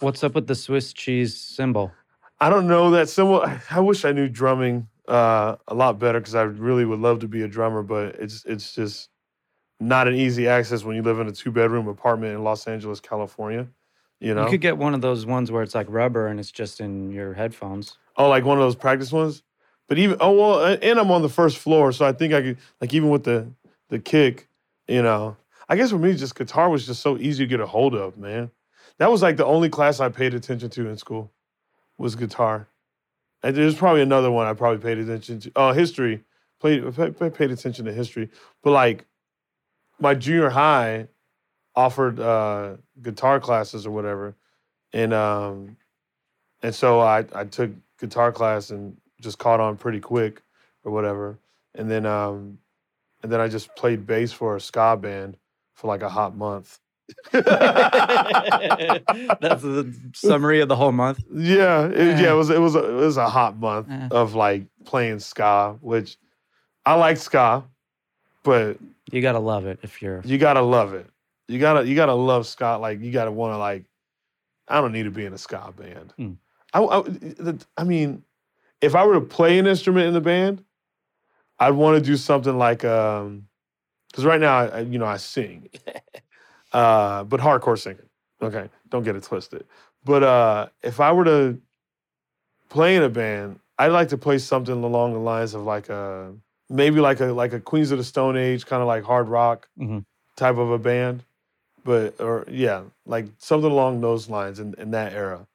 [0.00, 1.92] What's up with the Swiss cheese symbol?
[2.40, 3.42] I don't know that symbol.
[3.70, 7.28] I- wish I knew drumming uh, a lot better because I really would love to
[7.28, 9.08] be a drummer, but it's it's just
[9.80, 13.00] not an easy access when you live in a two bedroom apartment in Los Angeles,
[13.00, 13.66] California.
[14.20, 16.50] You know, You could get one of those ones where it's like rubber and it's
[16.50, 17.96] just in your headphones.
[18.16, 19.42] oh, like one of those practice ones.
[19.88, 22.58] But even oh well, and I'm on the first floor, so I think I could
[22.80, 23.50] like even with the
[23.88, 24.48] the kick,
[24.86, 25.36] you know.
[25.68, 28.18] I guess for me, just guitar was just so easy to get a hold of,
[28.18, 28.50] man.
[28.98, 31.30] That was like the only class I paid attention to in school
[31.96, 32.68] was guitar.
[33.42, 35.52] And there's probably another one I probably paid attention to.
[35.56, 36.24] Oh, history.
[36.60, 38.30] Played pa- pa- paid attention to history,
[38.62, 39.06] but like
[40.00, 41.06] my junior high
[41.78, 44.34] offered uh, guitar classes or whatever,
[44.92, 45.76] and um,
[46.62, 50.42] and so I I took guitar class and just caught on pretty quick
[50.84, 51.38] or whatever,
[51.74, 52.58] and then um,
[53.22, 55.36] and then I just played bass for a ska band
[55.74, 56.78] for like a hot month.
[57.32, 57.46] That's
[59.62, 61.22] the summary of the whole month.
[61.32, 64.08] Yeah, it, yeah, it was it was a, it was a hot month Eh.
[64.10, 66.16] of like playing ska, which
[66.84, 67.64] I like ska,
[68.42, 68.78] but
[69.10, 70.20] You gotta love it if you're.
[70.24, 71.06] you gotta love it.
[71.48, 72.76] You gotta you gotta love ska.
[72.80, 73.84] Like you gotta want to like.
[74.68, 76.12] I don't need to be in a ska band.
[76.16, 76.32] Hmm.
[76.74, 78.22] I, I I mean,
[78.82, 80.62] if I were to play an instrument in the band,
[81.58, 83.48] I'd want to do something like um,
[84.10, 85.70] because right now I, you know I sing,
[86.72, 88.08] uh, but hardcore singing.
[88.42, 89.64] Okay, don't get it twisted.
[90.04, 91.58] But uh, if I were to
[92.68, 96.34] play in a band, I'd like to play something along the lines of like a
[96.68, 99.68] maybe like a like a Queens of the Stone Age kind of like hard rock
[99.78, 100.04] Mhm.
[100.36, 101.24] type of a band,
[101.84, 105.46] but or yeah, like something along those lines in, in that era.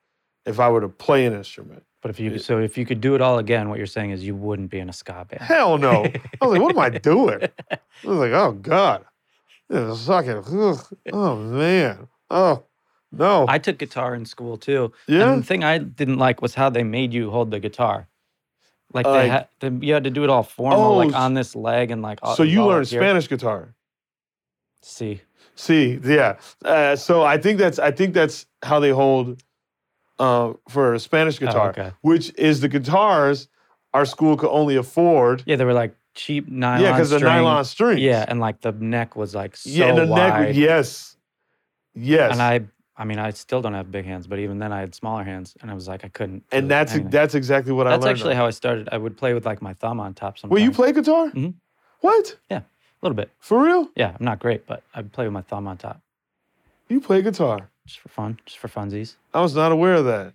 [0.45, 2.37] If I were to play an instrument, But if you Yeah.
[2.39, 4.79] so if you could do it all again, what you're saying is you wouldn't be
[4.79, 5.41] in a ska band.
[5.41, 6.03] hell no.
[6.03, 7.39] I was like, what am I doing?
[7.71, 9.05] I was like, oh god,
[9.69, 10.43] this is fucking.
[10.59, 10.85] ugh.
[11.13, 12.07] Oh man.
[12.29, 12.63] Oh
[13.11, 13.45] no.
[13.47, 14.91] I took guitar in school too.
[15.07, 15.31] yeah.
[15.31, 18.07] And the thing I didn't like was how they made you hold the guitar.
[18.93, 21.33] Like Like- they had, they, you had to do it all formal, like Oh, on
[21.35, 22.19] this leg and like.
[22.21, 22.87] all- so you learned.
[22.89, 23.73] Spanish guitar.
[24.81, 25.21] See,
[25.55, 26.37] See, yeah.
[26.65, 29.43] Uh, so I think that's I think that's how they hold
[30.19, 31.91] uh, for a Spanish Oh, guitar, okay.
[32.01, 33.47] which is the guitars
[33.93, 35.43] our school could only afford.
[35.45, 36.81] Yeah, they were like cheap nylon.
[36.81, 38.01] yeah, because the nylon strings.
[38.01, 40.47] Yeah, and like the neck was like so yeah, and the wide.
[40.47, 40.55] neck.
[40.55, 41.15] Yes,
[41.93, 42.31] yes.
[42.31, 42.61] And I,
[42.97, 45.55] I mean, I still don't have big hands, but even then I had smaller hands,
[45.61, 46.43] and I was like, I couldn't.
[46.51, 47.11] and that's anything.
[47.11, 48.89] that's exactly what I that's actually how I started.
[48.91, 50.51] I would play with like my thumb on top sometimes.
[50.55, 51.29] Well, you play guitar?
[51.29, 51.53] Mhm.
[52.01, 52.37] What?
[52.49, 52.61] a
[53.03, 53.29] little bit.
[53.39, 53.89] For real?
[53.95, 56.01] Yeah, I'm not great, but I play with my thumb on top
[56.89, 57.69] You play guitar?
[57.85, 59.15] just for fun, just for funsies.
[59.33, 60.33] I was not aware of that.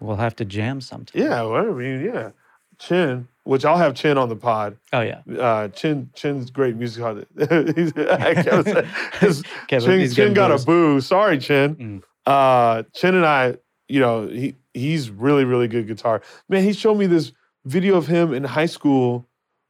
[0.00, 1.20] We'll have to jam sometime.
[1.22, 2.30] Yeah, well, I mean, yeah.
[2.78, 4.76] Chin, which I'll have Chin on the pod.
[4.92, 7.04] Oh yeah, Uh, Chin, Chin's great music.
[7.76, 8.88] He's, I can't say-
[9.20, 10.00] his- Kevin.
[10.08, 11.00] Chin, Chin got a boo.
[11.00, 11.76] Sorry, Chin.
[11.76, 12.02] Mm.
[12.26, 16.22] Uh, Chin and I, you know, he he's really really good guitar.
[16.48, 17.32] Man, he showed me this
[17.66, 19.28] video of him in high school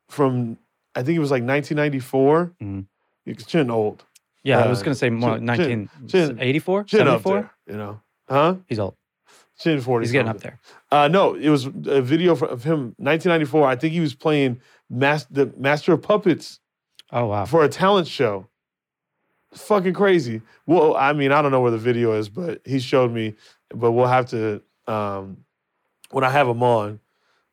[0.09, 0.57] from
[0.95, 2.53] I think it was like 1994.
[2.61, 2.87] Mhm.
[3.25, 4.05] Because Chin old.
[4.45, 7.33] Yeah, I was uh, gonna say more Chin- like Chin- Chin- 1984, Chin up 74.
[7.35, 7.51] there.
[7.69, 8.57] You know, huh?
[8.69, 8.97] He's old.
[9.59, 10.05] Chin 40.
[10.05, 10.59] He's getting up there.
[10.91, 13.67] Uh, no, it was a video of him 1994.
[13.69, 16.59] I think he was playing mas- the Master of Puppets
[17.13, 17.45] Oh wow.
[17.45, 18.49] for a talent show.
[19.55, 20.41] Fucking crazy.
[20.67, 23.35] Well, I mean, I don't know where the video is, but he showed me.
[23.75, 25.45] But we'll have to um,
[26.11, 26.99] when I have him on.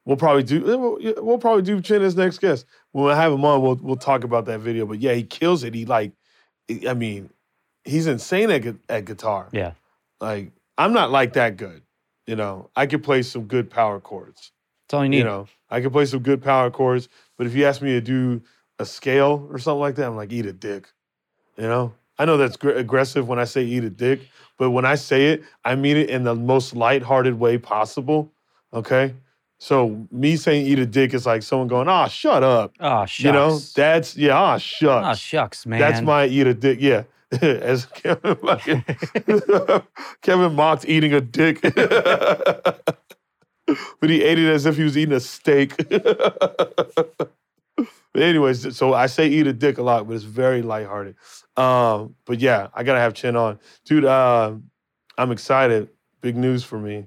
[0.06, 0.58] We'll probably do.
[0.72, 2.66] eh, We'll, we'll probably do Chin as next guest.
[2.92, 4.86] When I have him on, we'll we'll talk about that video.
[4.86, 5.74] But yeah, he kills it.
[5.74, 6.12] He like,
[6.88, 7.30] I mean,
[7.84, 9.50] he's insane at at guitar.
[9.52, 9.74] Yeah.
[10.20, 11.84] Like I'm not like that good.
[12.26, 14.52] You know, I could play some good power chords.
[14.88, 15.18] That's all you need.
[15.20, 18.02] You know, I could play some good power chords, but if you ask me to
[18.02, 18.42] do
[18.80, 20.88] a scale or something like that, I'm like, eat a dick.
[21.58, 24.22] You know, I know that's gr- aggressive when I say eat a dick,
[24.58, 28.32] but when I say it, I mean it in the most lighthearted way possible.
[28.74, 29.14] Okay.
[29.60, 32.74] So me saying eat a dick is like someone going, ah, shut up.
[32.80, 33.24] Ah, shucks.
[33.26, 35.06] You know, that's, yeah, ah, shucks.
[35.06, 35.80] Ah, shucks, man.
[35.80, 36.80] That's my eat a dick.
[36.82, 37.04] Yeah.
[37.42, 38.86] As Kevin, fucking-
[40.22, 41.62] Kevin mocked eating a dick.
[41.62, 42.96] but
[44.10, 45.76] he ate it as if he was eating a steak.
[45.78, 47.30] but
[48.16, 51.16] anyways, so I say eat a dick a lot, but it's very lighthearted.
[51.56, 53.60] Um, but yeah, I gotta have Chin on.
[53.86, 54.54] Dude, uh,
[55.18, 55.90] I'm excited.
[56.22, 57.06] Big news for me.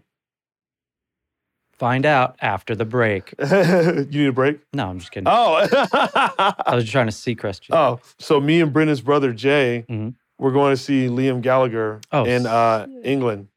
[1.83, 3.35] Find out after the break.
[3.41, 4.61] you need a break?
[4.73, 5.27] No, I'm just kidding.
[5.27, 5.67] Oh.
[5.93, 7.75] I was trying to see Christian.
[7.75, 10.15] Oh, so me and Brendan's brother Jay, Mhm.
[10.39, 13.49] we're going to see Liam Gallagher Oh, in uh, England.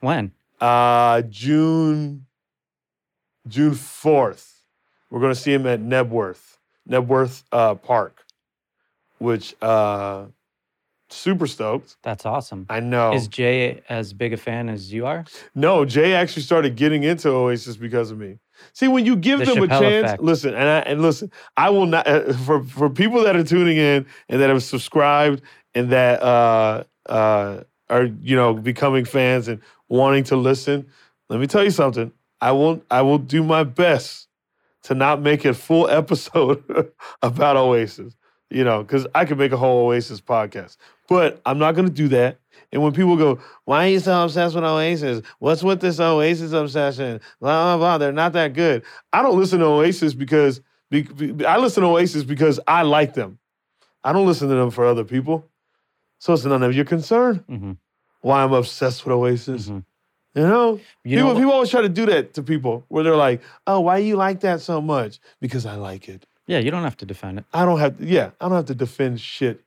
[0.00, 0.32] when?
[0.60, 2.26] Uh, June
[3.46, 4.64] June fourth.
[5.08, 6.56] We're going to see him at Knebworth,
[6.90, 8.24] Knebworth uh, Park,
[9.18, 10.24] which uh,
[11.10, 11.96] super stoked.
[12.02, 12.66] That's awesome.
[12.68, 13.12] I know.
[13.12, 15.24] Is Jay as big a fan as you are?
[15.54, 18.38] No, Jay actually started getting into Oasis because of me.
[18.72, 20.22] See, when you give The them a chance, effect.
[20.22, 23.76] listen, and I, and listen, I will not uh, for for people that are tuning
[23.76, 25.42] in and that have subscribed
[25.74, 30.86] and that uh, uh, are you know becoming fans and wanting to listen.
[31.28, 32.10] Let me tell you something.
[32.40, 34.26] I will I will do my best
[34.84, 36.64] to not make a full episode
[37.22, 38.14] about Oasis.
[38.50, 41.94] You know, because I could make a whole Oasis podcast, but I'm not going to
[41.94, 42.38] do that.
[42.72, 45.22] And when people go, "Why are you so obsessed with Oasis?
[45.38, 47.98] What's with this Oasis obsession?" Blah blah blah.
[47.98, 48.82] They're not that good.
[49.12, 53.14] I don't listen to Oasis because be, be- I listen to Oasis because I like
[53.14, 53.38] them.
[54.04, 55.46] I don't listen to them for other people.
[56.18, 57.72] So it's none of your concern hmm
[58.20, 59.68] why I'm obsessed with Oasis.
[59.68, 59.84] Mhm.
[60.34, 63.16] You know, You people, know, people always try to do that to people where they're
[63.16, 66.26] like, "Oh, why do you like that so much?" Because I like it.
[66.46, 67.44] yeah, you don't have to defend it.
[67.54, 67.96] I don't have.
[67.98, 69.62] To, yeah, I don't have to defend shit.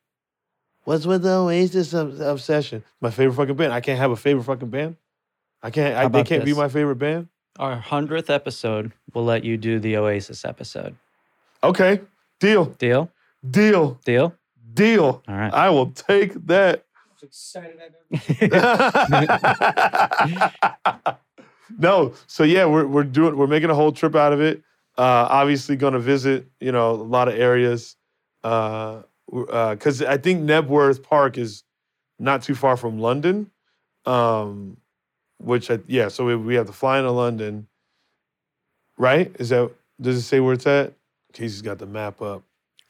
[0.84, 2.84] What's with the Oasis obsession?
[3.02, 3.74] My favorite fucking band.
[3.74, 4.96] I can't have a favorite fucking band.
[5.62, 5.96] I can't.
[5.96, 7.28] I, they can't be my favorite band.
[7.60, 10.96] Our hundredth episode, we'll let you do the Oasis episode.
[11.64, 12.02] Okay,
[12.40, 13.12] deal, Deal?
[13.48, 14.34] deal, Deal?
[14.74, 15.22] deal.
[15.28, 15.54] All right.
[15.54, 16.86] I will take that.
[17.22, 17.78] excited
[18.12, 18.42] I've ever
[21.78, 24.64] no, so yeah, we're we're doing we're making a whole trip out of it.
[24.98, 27.96] Uh, obviously, going to visit you know a lot of areas
[29.32, 31.64] because I think Knebworth Park is
[32.20, 33.50] not too far from London.
[34.06, 34.78] Um,
[35.44, 37.68] which I, yeah, so we, we have to fly into London,
[38.98, 39.36] right?
[39.40, 40.94] Is that does it say where it's at?
[41.34, 42.44] Casey's got the map up.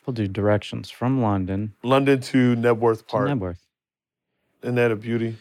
[0.05, 3.29] We'll do directions from London London to Knebworth to Park.
[3.29, 3.59] Knebworth.
[4.63, 5.37] Isn't that a beauty?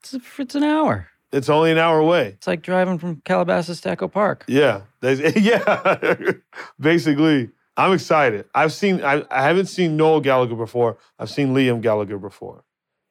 [0.00, 1.08] It's, it's an hour.
[1.32, 2.28] It's only an hour away.
[2.28, 4.44] It's like driving from Calabasas to Echo Park.
[4.48, 6.32] Yeah, that's, yeah.
[6.80, 8.46] Basically, I'm excited.
[8.54, 9.02] I've seen.
[9.04, 10.96] I, I haven't seen Noel Gallagher before.
[11.18, 12.64] I've seen Liam Gallagher before,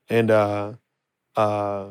[0.10, 0.74] and uh,
[1.36, 1.90] uh,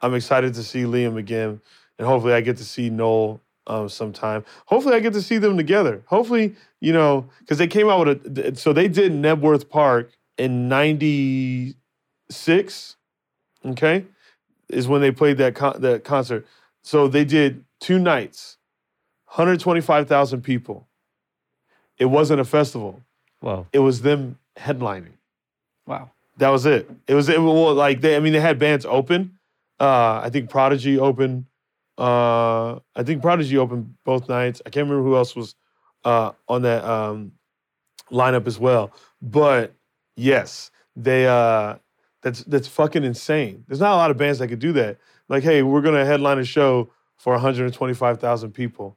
[0.00, 1.60] I'm excited to see Liam again.
[1.98, 4.44] And hopefully, I get to see Noel um, sometime.
[4.66, 6.02] Hopefully, I get to see them together.
[6.06, 8.56] Hopefully, you know, because they came out with a.
[8.56, 12.96] So they did Knebworth Park in '96.
[13.66, 14.06] Okay,
[14.68, 16.46] is when they played that con- that concert.
[16.82, 18.56] So they did two nights,
[19.26, 20.88] 125,000 people.
[22.00, 23.00] It wasn't a festival.
[23.40, 23.66] Whoa.
[23.72, 25.12] It was them headlining.
[25.86, 26.10] Wow.
[26.38, 26.90] That was it.
[27.06, 29.38] It was it well, like they I mean they had bands open.
[29.78, 31.44] Uh I think Prodigy opened.
[31.98, 34.62] Uh I think Prodigy opened both nights.
[34.66, 35.54] I can't remember who else was
[36.04, 37.32] uh on that um
[38.10, 38.92] lineup as well.
[39.20, 39.74] But
[40.16, 41.76] yes, they uh
[42.22, 43.64] that's that's fucking insane.
[43.68, 44.98] There's not a lot of bands that could do that.
[45.28, 48.96] Like, hey, we're gonna headline a show for 125,000 people.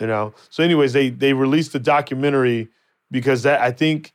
[0.00, 0.34] You know.
[0.50, 2.68] So, anyways, they they released the documentary
[3.10, 4.12] because that I think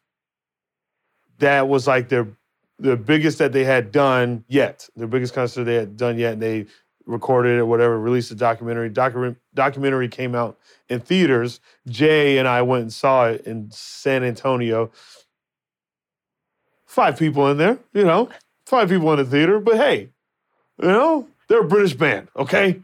[1.40, 2.28] that was like their
[2.78, 6.34] the biggest that they had done yet, their biggest concert they had done yet.
[6.34, 6.66] And they
[7.06, 8.90] recorded it, or whatever, released a documentary.
[8.90, 11.60] Docu- documentary came out in theaters.
[11.88, 14.92] Jay and I went and saw it in San Antonio.
[16.86, 18.30] Five people in there, you know,
[18.66, 19.60] five people in the theater.
[19.60, 20.10] But hey,
[20.82, 22.82] you know, they're a British band, okay?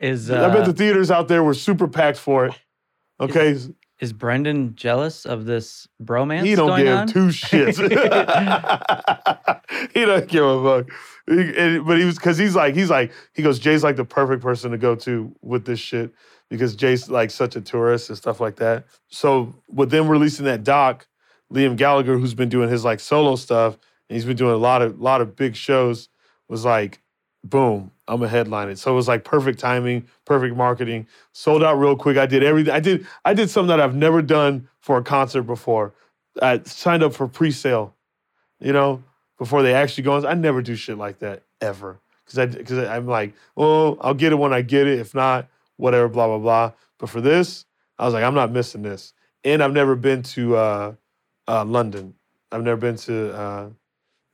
[0.00, 2.54] Is I bet uh, the theaters out there were super packed for it.
[3.20, 3.56] Okay,
[4.00, 7.06] is Brendan jealous of this bromance he don't going give on?
[7.08, 7.78] two shits.
[9.94, 10.90] he don't give a fuck.
[11.26, 14.04] He- and- but he was because he's like he's like he goes Jay's like the
[14.04, 16.12] perfect person to go to with this shit
[16.48, 18.86] because Jay's like such a tourist and stuff like that.
[19.08, 21.06] So with them releasing that doc,
[21.52, 24.80] Liam Gallagher, who's been doing his like solo stuff and he's been doing a lot
[24.80, 26.08] of lot of big shows,
[26.48, 27.02] was like,
[27.42, 28.78] boom, I'm a headline it.
[28.78, 32.16] So it was like perfect timing, perfect marketing, sold out real quick.
[32.16, 32.72] I did everything.
[32.72, 35.94] I did I did something that I've never done for a concert before.
[36.40, 37.94] I signed up for pre-sale,
[38.60, 39.02] you know,
[39.36, 40.26] before they actually go on.
[40.26, 42.00] I never do shit like that ever.
[42.26, 44.98] Cause I because I'm like, oh, I'll get it when I get it.
[44.98, 46.72] If not, whatever, blah, blah, blah.
[46.98, 47.66] But for this,
[47.98, 49.12] I was like, I'm not missing this.
[49.44, 50.94] And I've never been to uh,
[51.46, 52.14] uh, London.
[52.50, 53.68] I've never been to uh,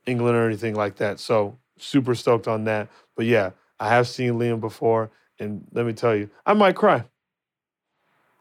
[0.05, 1.19] England or anything like that.
[1.19, 2.89] So super stoked on that.
[3.15, 7.03] But yeah, I have seen Liam before, and let me tell you, I might cry.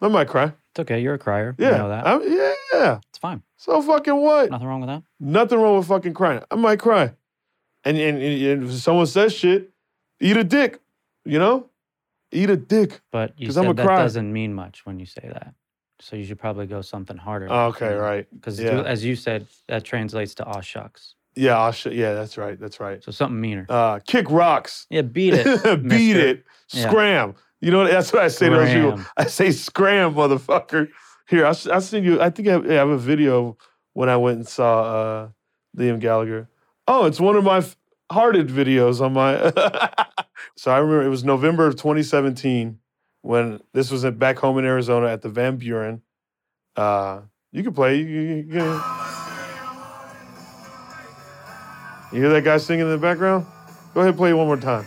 [0.01, 0.53] I might cry.
[0.71, 1.01] It's okay.
[1.01, 1.55] You're a crier.
[1.59, 2.07] Yeah, You know that.
[2.07, 2.99] I- yeah.
[3.09, 3.43] it's fine.
[3.57, 4.51] So fucking what?
[4.51, 5.03] Nothing wrong with that.
[5.21, 6.43] Nothing wrong with fucking crying.
[6.51, 7.13] I might cry.
[7.85, 9.71] And, and, and if someone says shit,
[10.21, 10.81] eat a dick.
[11.25, 11.71] You know,
[12.33, 13.01] eat a dick.
[13.11, 13.97] But you said I'm a that crier.
[13.99, 15.55] doesn't mean much when you say that.
[16.01, 17.49] So you should probably go something harder.
[17.51, 18.27] Okay, right.
[18.35, 18.83] Because Yeah.
[18.83, 21.15] as you said, that translates to aw shucks.
[21.37, 22.59] Yeah, I'll sh- yeah, that's right.
[22.59, 23.03] That's right.
[23.03, 23.67] So something meaner.
[23.69, 24.87] Uh, kick rocks.
[24.91, 25.45] Yeah, beat it.
[25.65, 26.21] Beat mister.
[26.21, 26.45] it.
[26.73, 26.89] Yeah.
[26.89, 27.35] Scram.
[27.61, 29.01] You know, what that's what I say to those people.
[29.17, 30.89] I say scram, motherfucker.
[31.29, 32.21] Here, I'll, I'll send you.
[32.21, 33.57] I think I have, I have a video
[33.95, 35.29] when I went and saw uh,
[35.77, 36.49] Liam Gallagher.
[36.87, 37.77] Oh, it's one of my f-
[38.13, 39.39] hearted videos on my.
[40.57, 42.79] so I remember it was November of 2017
[43.23, 46.03] when this was at, back home in Arizona at the Van Buren.
[46.77, 47.97] Uh, you can play.
[47.97, 48.83] You, you, you,
[52.15, 53.45] you hear that guy singing in the background?
[53.93, 54.87] Go ahead, play it one more time.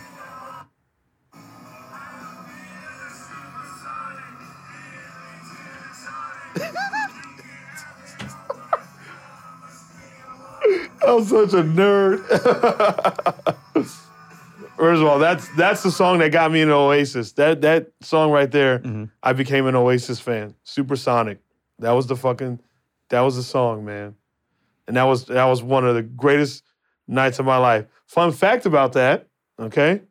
[11.06, 12.24] I'm such a nerd.
[14.78, 17.32] First of all, that's that's the song that got me into Oasis.
[17.32, 19.04] That that song right there, mm-hmm.
[19.22, 20.54] I became an Oasis fan.
[20.64, 21.40] Supersonic.
[21.78, 22.58] That was the fucking
[23.10, 24.14] that was the song, man.
[24.86, 26.64] And that was that was one of the greatest
[27.08, 27.86] nights of my life.
[28.06, 29.26] Fun fact about that,
[29.58, 30.02] okay?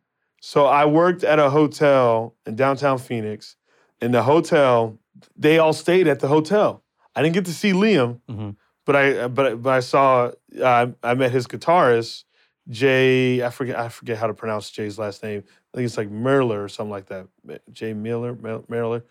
[0.41, 3.55] So I worked at a hotel in downtown Phoenix.
[4.01, 4.99] In the hotel,
[5.35, 6.83] they all stayed at the hotel.
[7.15, 8.55] I didn't get to see Liam, Mhm.
[8.85, 10.31] but I but but I saw
[10.61, 12.23] uh, I met his guitarist
[12.69, 13.43] Jay.
[13.43, 15.43] I forget I forget how to pronounce Jay's last name.
[15.73, 17.27] I think it's like Merler or something like that.
[17.71, 19.03] Jay Miller Mer- Merler.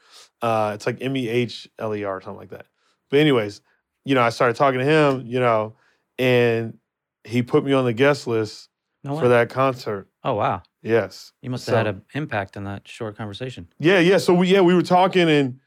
[0.43, 2.66] Uh, it's like M E H L E R or something like that.
[3.11, 3.61] But anyways,
[4.05, 5.74] you know, I started talking to him, you know,
[6.18, 6.78] and
[7.26, 8.68] he put me on the guest list
[9.04, 10.08] No for that concert.
[10.24, 10.62] Oh wow.
[10.82, 11.32] Yes.
[11.42, 13.68] You must So- have had an impact in that short conversation.
[13.78, 14.18] Yeah, yeah.
[14.18, 15.60] So we yeah, we were talking and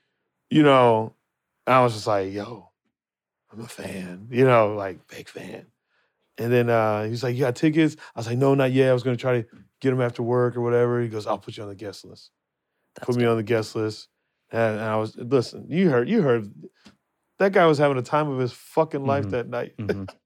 [0.50, 1.14] you know,
[1.68, 2.70] I was just like, yo,
[3.52, 5.68] I'm a fan, you know, like big fan.
[6.38, 7.96] And then uh he's like, You got tickets?
[8.16, 8.90] I was like, No, not yet.
[8.90, 9.48] I was gonna try to
[9.82, 11.02] get them after work or whatever.
[11.02, 12.32] He goes, I'll put you on the guest list.
[12.96, 14.08] That's put me on the guest list.
[14.52, 16.52] And, I was listen, you heard you heard
[17.38, 19.32] that guy was having a time of his fucking life Mhm.
[19.32, 19.78] that night.
[19.78, 20.10] Mhm.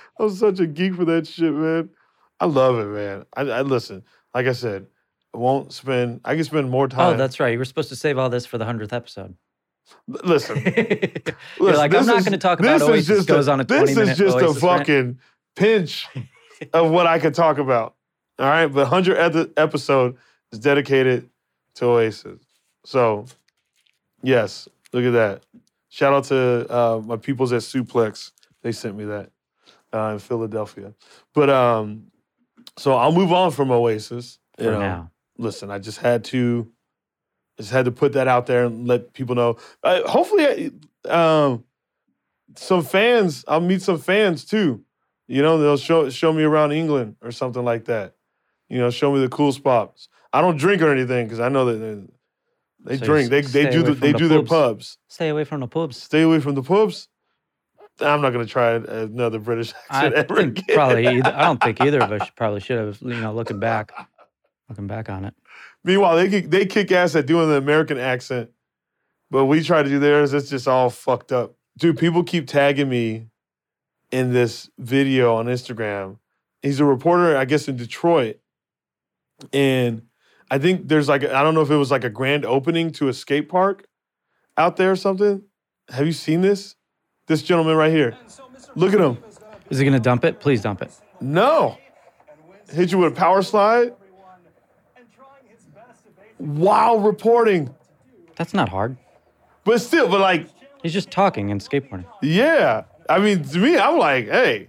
[0.20, 1.90] I was such a geek for that shit, man.
[2.40, 3.24] I love it, man.
[3.36, 4.02] I, I listen,
[4.34, 4.86] like I said,
[5.34, 7.14] I won't spend I can spend more time.
[7.14, 7.52] Oh, that's right.
[7.52, 9.34] You were supposed to save all this for the hundredth episode.
[10.12, 10.56] L- Listen,
[11.60, 13.06] You're like, I'm not going to talk about Oasis.
[13.06, 14.78] just goes on a This is just Oasis a rant.
[14.80, 15.18] fucking
[15.54, 16.08] pinch
[16.72, 17.94] of what I could talk about.
[18.38, 20.16] All right, but 100th episode
[20.52, 21.30] is dedicated
[21.76, 22.40] to Oasis.
[22.84, 23.26] So,
[24.22, 25.42] yes, look at that.
[25.88, 28.32] Shout out to uh, my peoples at Suplex.
[28.62, 29.30] They sent me that
[29.92, 30.94] uh, in Philadelphia.
[31.34, 32.08] But um,
[32.78, 34.38] so I'll move on from Oasis.
[34.56, 35.10] for you know now.
[35.38, 36.70] listen, I just had to,
[37.58, 39.56] just had to put that out there and let people know.
[39.82, 40.72] Uh, hopefully,
[41.08, 41.64] um,
[42.56, 43.44] some fans.
[43.48, 44.82] I'll meet some fans too.
[45.28, 48.14] You know, they'll show show me around England or something like that.
[48.68, 50.08] You know, show me the cool spots.
[50.32, 53.30] I don't drink or anything because I know that they, they So drink.
[53.30, 54.48] They they do the, they the do their pubs.
[54.48, 54.98] pubs.
[55.08, 55.96] Stay away from the pubs.
[55.96, 57.08] Stay away from the pubs.
[58.00, 60.64] I'm not gonna try another British I accent ever again.
[60.74, 61.06] probably.
[61.18, 63.00] Either, I don't think either of us probably should have.
[63.00, 63.92] You know, looking back,
[64.68, 65.34] looking back on it.
[65.84, 68.50] Meanwhile, they kick, they kick ass at doing the American accent,
[69.30, 70.34] but we try to do theirs.
[70.34, 71.98] It's just all fucked up, dude.
[71.98, 73.28] People keep tagging me
[74.10, 76.18] in this video on Instagram.
[76.62, 78.40] He's a reporter, I guess, in Detroit,
[79.52, 80.02] and
[80.50, 83.08] I think there's like I don't know if it was like a grand opening to
[83.08, 83.86] a skate park
[84.56, 85.42] out there or something.
[85.88, 86.75] Have you seen this?
[87.26, 88.16] This gentleman right here.
[88.74, 89.18] Look at him.
[89.70, 90.40] Is he going to dump it?
[90.40, 90.92] Please dump it.
[91.20, 91.78] No.
[92.72, 93.94] Hit you with a power slide
[96.38, 97.74] while reporting.
[98.36, 98.96] That's not hard.
[99.64, 100.48] But still, but like,
[100.82, 102.04] He's just talking and skateboarding.
[102.22, 102.84] yeah.
[103.08, 104.68] I mean, to me, I'm like, hey,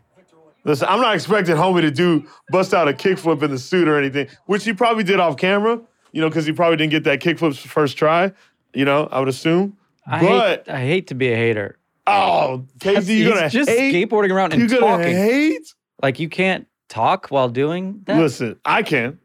[0.64, 3.97] listen, I'm not expecting homie to do bust out a kickflip in the suit or
[3.97, 5.82] anything, which he probably did off camera,
[6.12, 8.32] you know, because he probably didn't get that kickflip first try,
[8.74, 9.76] you know, I would assume.
[10.05, 11.78] I but hate, I hate to be a hater.
[12.08, 13.93] Oh, Casey, you're gonna just hate.
[14.10, 15.08] skateboarding around and You're talking.
[15.16, 15.74] hate.
[16.01, 18.20] Like you can't talk while doing that.
[18.20, 19.20] Listen, I can,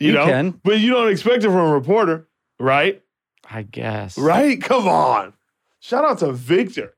[0.00, 0.60] you, You know, can.
[0.64, 2.28] but you don't expect it from a reporter,
[2.58, 3.02] right?
[3.50, 4.16] I guess.
[4.18, 4.60] Right?
[4.62, 5.34] Come on.
[5.80, 6.94] Shout out to Victor.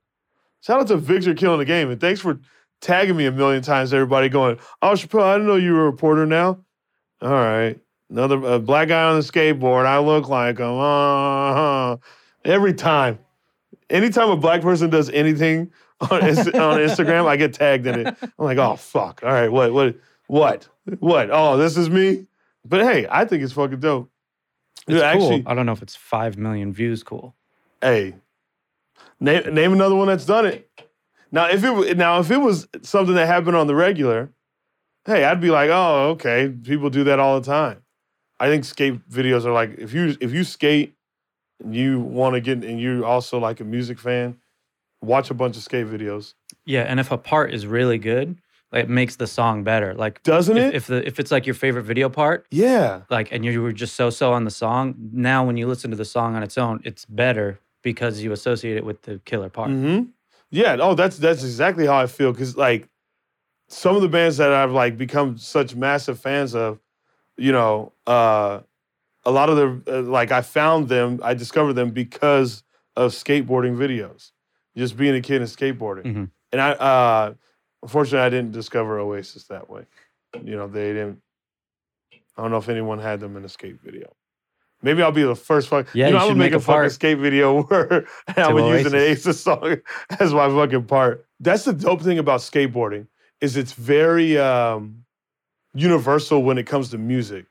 [0.61, 1.91] Shout out to Victor killing the game.
[1.91, 2.39] And thanks for
[2.81, 5.91] tagging me a million times, everybody going, Oh, Chappelle, I didn't know you were a
[5.91, 6.59] reporter now.
[7.23, 7.79] All right.
[8.11, 9.87] Another black guy on the skateboard.
[9.87, 10.67] I look like him.
[10.79, 11.97] Uh-huh.
[12.45, 13.19] Every time.
[13.91, 15.71] Anytime a black person does anything
[16.01, 18.17] on, on Instagram, I get tagged in it.
[18.23, 19.21] I'm like, oh fuck.
[19.23, 20.69] All right, what, what, what,
[21.01, 21.29] what?
[21.31, 22.27] Oh, this is me.
[22.65, 24.11] But hey, I think it's fucking dope.
[24.87, 25.05] It's Dude, cool.
[25.05, 27.03] actually- I don't know if it's five million views.
[27.03, 27.35] Cool.
[27.81, 28.15] Hey,
[29.21, 30.71] name name another one that's done it.
[31.31, 34.31] Now, if it now if it was something that happened on the regular,
[35.05, 37.83] hey, I'd be like, oh, okay, people do that all the time.
[38.41, 40.94] I think skate videos are like if you if you skate
[41.69, 44.37] you want to get and you're also like a music fan,
[45.03, 46.35] watch a bunch of skate videos.
[46.65, 48.39] Yeah, and if a part is really good,
[48.73, 49.95] like, it makes the song better.
[49.95, 50.75] Like, Doesn't if, it?
[50.75, 53.03] if the if it's like your favorite video part, yeah.
[53.11, 55.97] like, and you were just so so on the song, now when you listen to
[55.97, 59.71] the song on its own, it's better because you associate it with the killer part.
[59.71, 60.03] hmm
[60.51, 60.77] Yeah.
[60.81, 62.35] Oh, that's that's exactly how I feel.
[62.35, 62.89] Cause like
[63.69, 66.81] some of the bands that I've like become such massive fans of,
[67.37, 68.61] you know, uh,
[69.27, 72.63] a lot of the uh, like I found them, I discovered them because
[72.97, 74.31] of skateboarding videos,
[74.77, 76.05] just being a kid and skateboarding.
[76.05, 76.31] Mhm.
[76.53, 77.35] And I, uh,
[77.83, 79.87] unfortunately, I didn't discover Oasis that way.
[80.43, 81.21] You know, they didn't.
[82.37, 84.15] I don't know if anyone had them in a skate video.
[84.83, 85.87] Maybe I'll be the first fuck.
[85.95, 88.07] Yeah, you know, you should gonna make, make a, fucking skate video where
[88.37, 89.41] I'm to using an Oasis.
[89.41, 89.79] Song
[90.21, 91.27] as my fucking part.
[91.41, 93.07] That's the dope thing about skateboarding
[93.41, 95.05] is it's very um,
[95.75, 97.47] universal when it comes to music.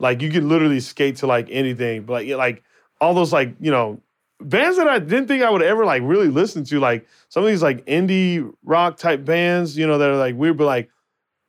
[0.00, 2.62] Like you can literally skate to like anything, but like like
[3.00, 4.00] all those like you know
[4.40, 7.48] bands that I didn't think I would ever like really listen to, like some of
[7.48, 10.90] these like indie rock type bands, you know, that are like weird, but like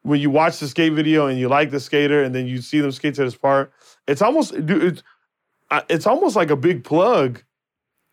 [0.01, 2.79] when you watch the skate video and you like the skater and then you see
[2.79, 3.71] them skate to this part,
[4.07, 5.03] it's almost dude, it's,
[5.89, 7.43] it's almost like a big plug,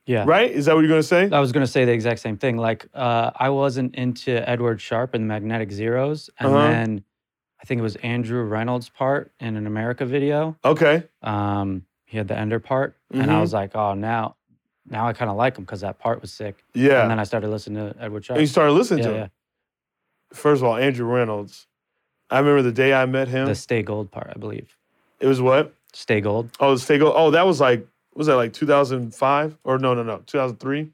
[0.05, 0.24] Yeah.
[0.26, 0.51] right?
[0.51, 1.30] Is that what you're gonna say?
[1.30, 2.59] I was going to say the exact same thing.
[2.59, 6.28] Like, uh, I wasn't into Edward Sharpe and the Magnetic Zeros.
[6.39, 6.68] And Uh-huh.
[6.68, 7.05] then
[7.61, 10.57] I think it was Andrew Reynolds' part in an Emerica video.
[10.65, 12.97] Okay, Um, he had the ender part.
[13.11, 13.41] And I Mhm.
[13.41, 14.37] was like, oh, now
[14.89, 16.63] now I kind of like him because that part was sick.
[16.73, 17.03] yeah.
[17.03, 18.37] And then I started listening to Edward Sharpe.
[18.37, 19.23] And you started listening yeah, to yeah.
[19.25, 19.31] him.
[20.33, 21.67] First of all, Andrew Reynolds.
[22.31, 23.47] I remember the day I met him.
[23.47, 24.77] The Stay Gold part, I believe.
[25.19, 25.75] it was what?
[25.93, 27.15] Stay Gold, Oh, the Stay Gold.
[27.17, 30.91] Oh, that was like was that like 2005 or no, no, no, 2003?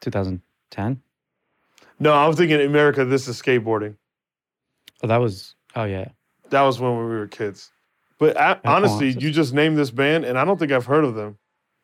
[0.00, 1.02] 2010.
[1.98, 3.08] No, I was thinking Emerica.
[3.08, 3.96] This is skateboarding.
[5.02, 6.08] Oh, that was, oh, yeah.
[6.50, 7.70] That was when we were kids.
[8.18, 11.14] But I, honestly, you just named this band, and I don't think I've heard of
[11.14, 11.38] them.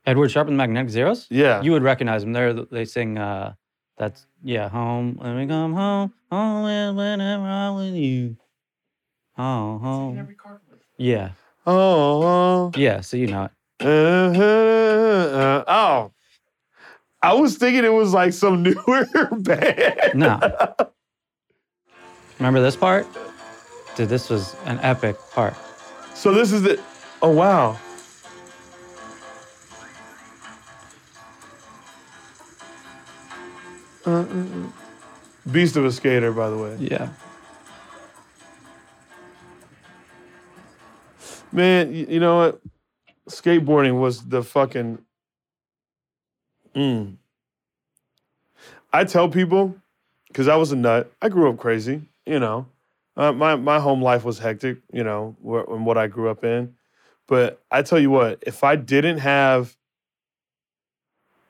[0.06, 1.26] Edward Sharpe and the Magnetic Zeros?
[1.30, 2.32] Yeah, You would recognize them.
[2.32, 3.54] They're, they sing, uh,
[3.98, 8.36] that's, yeah, home, when we come home, home is whenever I'm with you.
[9.38, 10.18] Oh, Singing home.
[10.18, 10.60] every car.
[10.96, 11.30] Yeah.
[11.66, 13.86] oh, Yeah, so you know it.
[13.86, 14.38] uh,
[15.38, 16.12] uh, oh.
[17.22, 19.06] I was thinking it was like some newer
[19.38, 20.14] band.
[20.14, 20.40] No.
[22.38, 23.06] Remember this part?
[23.94, 25.54] Dude, this was an epic part.
[26.14, 26.80] So this is the.
[27.20, 27.78] Oh wow.
[34.06, 34.46] Uh, uh, uh.
[35.50, 36.76] Beast of a skater, by the way.
[36.78, 37.10] Yeah.
[41.52, 42.60] Man, you, you know what?
[43.28, 44.98] Skateboarding was the fucking.
[46.74, 47.16] Mm.
[48.92, 49.76] I tell people,
[50.28, 51.12] because I was a nut.
[51.20, 52.66] I grew up crazy, you know.
[53.16, 56.44] Uh, my my home life was hectic, you know, wh- in what I grew up
[56.44, 56.74] in.
[57.26, 59.76] But I tell you what, if I didn't have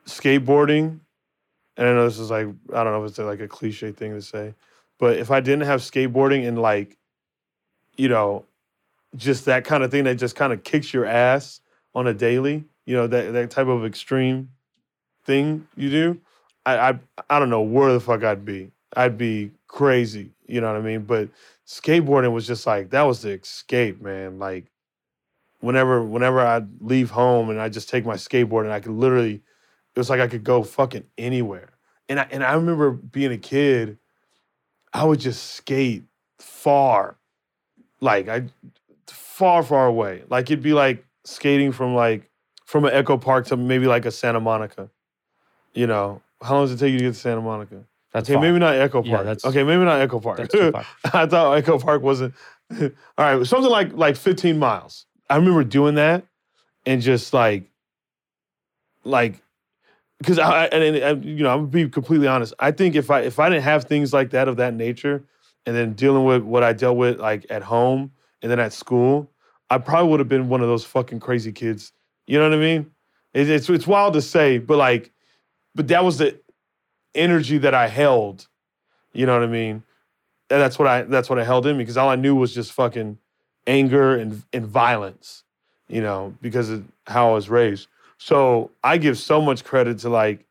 [0.06, 1.00] skateboarding,
[1.76, 4.12] and I know this is like I don't know if it's like a cliche thing
[4.12, 4.54] to say,
[4.98, 6.98] but if I didn't have skateboarding and like,
[7.96, 8.44] you know,
[9.16, 11.60] just that kind of thing that just kind of kicks your ass
[11.94, 14.50] on a daily, you know, that that type of extreme
[15.24, 16.20] thing you do,
[16.66, 16.98] I I
[17.30, 18.70] I don't know where the fuck I'd be.
[18.94, 21.00] I'd be crazy, you know what I mean?
[21.02, 21.30] But
[21.66, 24.38] skateboarding was just like that was the escape, man.
[24.38, 24.66] Like
[25.60, 29.36] whenever whenever I'd leave home and I just take my skateboard and I could literally
[29.36, 31.70] it was like I could go fucking anywhere.
[32.10, 33.96] And I and I remember being a kid,
[34.92, 36.04] I would just skate
[36.38, 37.16] far.
[38.00, 38.44] Like I
[39.06, 40.24] far, far away.
[40.28, 42.30] Like it'd be like skating from like
[42.66, 44.90] from an Echo Park to maybe like a Santa Monica.
[45.72, 47.86] You know, how long does it take you to get to Santa Monica?
[48.12, 48.42] That's Okay, far.
[48.42, 49.06] maybe not Echo Park.
[49.06, 50.38] Yeah, that's- okay, maybe not Echo Park.
[50.38, 50.84] That's too far.
[51.12, 52.34] I thought Echo Park wasn't.
[52.80, 55.06] All right, something like like 15 miles.
[55.30, 56.24] I remember doing that
[56.84, 57.70] and just like,
[59.04, 59.40] like,
[60.18, 62.54] because I and, and, you know I'm gonna be completely honest.
[62.58, 65.24] I think if I if I didn't have things like that of that nature,
[65.66, 69.30] and then dealing with what I dealt with like at home and then at school,
[69.70, 71.92] I probably would have been one of those fucking crazy kids.
[72.26, 72.90] You know what I mean?
[73.34, 75.10] It, it's it's wild to say, but like,
[75.74, 76.38] but that was the
[77.14, 78.48] energy that I held.
[79.12, 79.82] You know what I mean?
[80.50, 82.54] And that's what I that's what I held in me because all I knew was
[82.54, 83.18] just fucking
[83.66, 85.44] anger and and violence.
[85.88, 87.88] You know, because of how I was raised.
[88.18, 90.46] So I give so much credit to like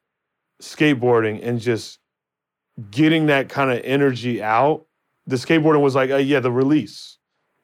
[0.61, 1.99] skateboarding and just
[2.89, 4.85] getting that kind of energy out.
[5.27, 7.17] The skateboarding was like, uh, yeah, the release.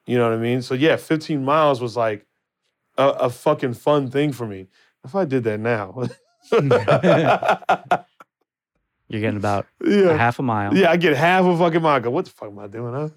[0.05, 0.61] You know what I mean?
[0.61, 2.25] So yeah, 15 miles was like
[2.97, 4.67] a, a fucking fun thing for me.
[5.03, 6.07] If I did that now,
[9.09, 10.75] You're getting about yeah, a half a mile.
[10.75, 11.95] yeah, I get half a fucking mile.
[11.95, 13.09] I go, what the fuck am I doing, huh?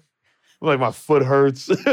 [0.63, 1.69] Like my foot hurts.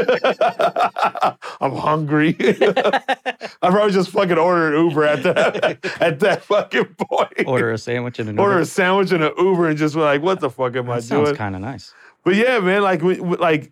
[1.61, 2.35] I'm hungry.
[2.39, 7.47] I probably just fucking order an Uber at that at that fucking point.
[7.47, 8.41] Order a sandwich and an Uber.
[8.43, 8.61] order Uber.
[8.61, 11.01] a sandwich and an Uber and just be like, what the fuck am I That
[11.03, 11.35] sounds doing?
[11.37, 11.93] kind of nice.
[12.23, 13.71] But yeah, man, like, we- we- like,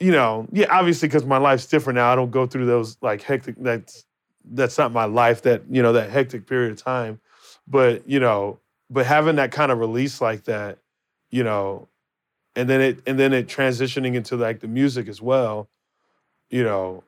[0.00, 2.12] you know, yeah, obviously because my life's different now.
[2.12, 3.54] I don't go through those like hectic.
[3.58, 4.04] That's
[4.44, 5.42] that's not my life.
[5.42, 7.20] That you know that hectic period of time.
[7.66, 8.58] But you know,
[8.90, 10.78] but having that kind of release like that,
[11.30, 11.88] you know,
[12.54, 15.68] and then it and then it transitioning into like the music as well.
[16.50, 17.04] You know,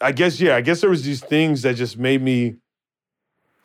[0.00, 2.56] I guess yeah, I guess there was these things that just made me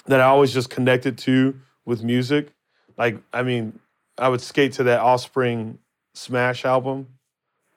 [0.05, 2.53] that I always just connected to with music.
[2.97, 3.79] Like, I mean,
[4.17, 5.79] I would skate to that Offspring
[6.13, 7.07] Smash album.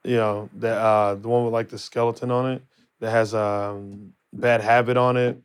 [0.05, 2.63] You know, that uh the one with like the skeleton on it
[3.01, 5.41] that has um Bad Habit on it.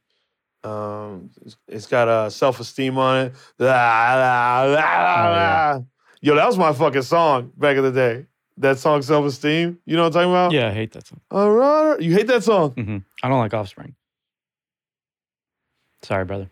[0.64, 3.34] Um it's- it's got a uh, self-esteem on it.
[3.60, 5.30] La, la, la,
[5.76, 5.82] la.
[6.22, 8.26] Yo, that was my fucking song back in the day.
[8.58, 9.80] That song Self Esteem.
[9.86, 10.52] You know what I'm talking about?
[10.54, 11.20] Yeah, I hate that song.
[11.32, 12.00] All right.
[12.00, 12.72] You hate that song?
[12.72, 13.96] hmm I don't like Offspring.
[16.04, 16.50] Sorry, brother.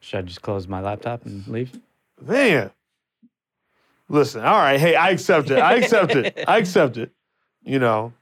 [0.00, 1.72] Should I just close my laptop and leave?
[2.20, 2.70] Man.
[4.08, 4.78] Listen, all right.
[4.80, 5.58] Hey, I accept it.
[5.58, 6.44] I accept it.
[6.48, 7.10] I accept it.
[7.62, 8.12] You know,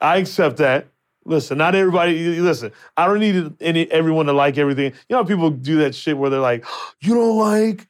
[0.00, 0.86] I accept that.
[1.30, 2.40] Listen, not everybody.
[2.40, 4.86] Listen, I don't need any everyone to like everything.
[5.08, 6.64] You know, how people do that shit where they're like,
[7.00, 7.86] "You don't like,"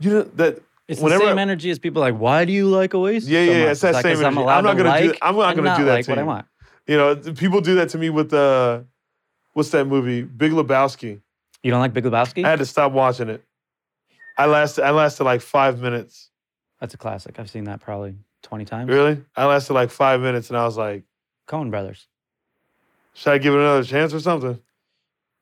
[0.00, 0.62] you know that.
[0.88, 3.28] It's Whenever the same energy as people like, why do you like Oasis?
[3.28, 5.18] Yeah, so yeah, much?" it's that like, same 'cause I'm I'm not gonna do- like
[5.20, 6.26] I'm not gonna do that like to what I you.
[6.26, 6.46] want.
[6.86, 8.80] You know, people do that to me with uh,
[9.52, 11.20] what's that movie, Big Lebowski.
[11.62, 12.44] You don't like Big Lebowski?
[12.46, 13.44] I had to stop watching it.
[14.38, 14.84] I lasted.
[14.84, 16.30] I lasted like five minutes.
[16.80, 17.38] That's a classic.
[17.38, 18.88] I've seen that probably 20 times.
[18.88, 19.22] Really?
[19.36, 21.02] I lasted like five minutes, and I was like,
[21.46, 22.06] Coen Brothers.
[23.14, 24.58] "Should I give it another chance or something?"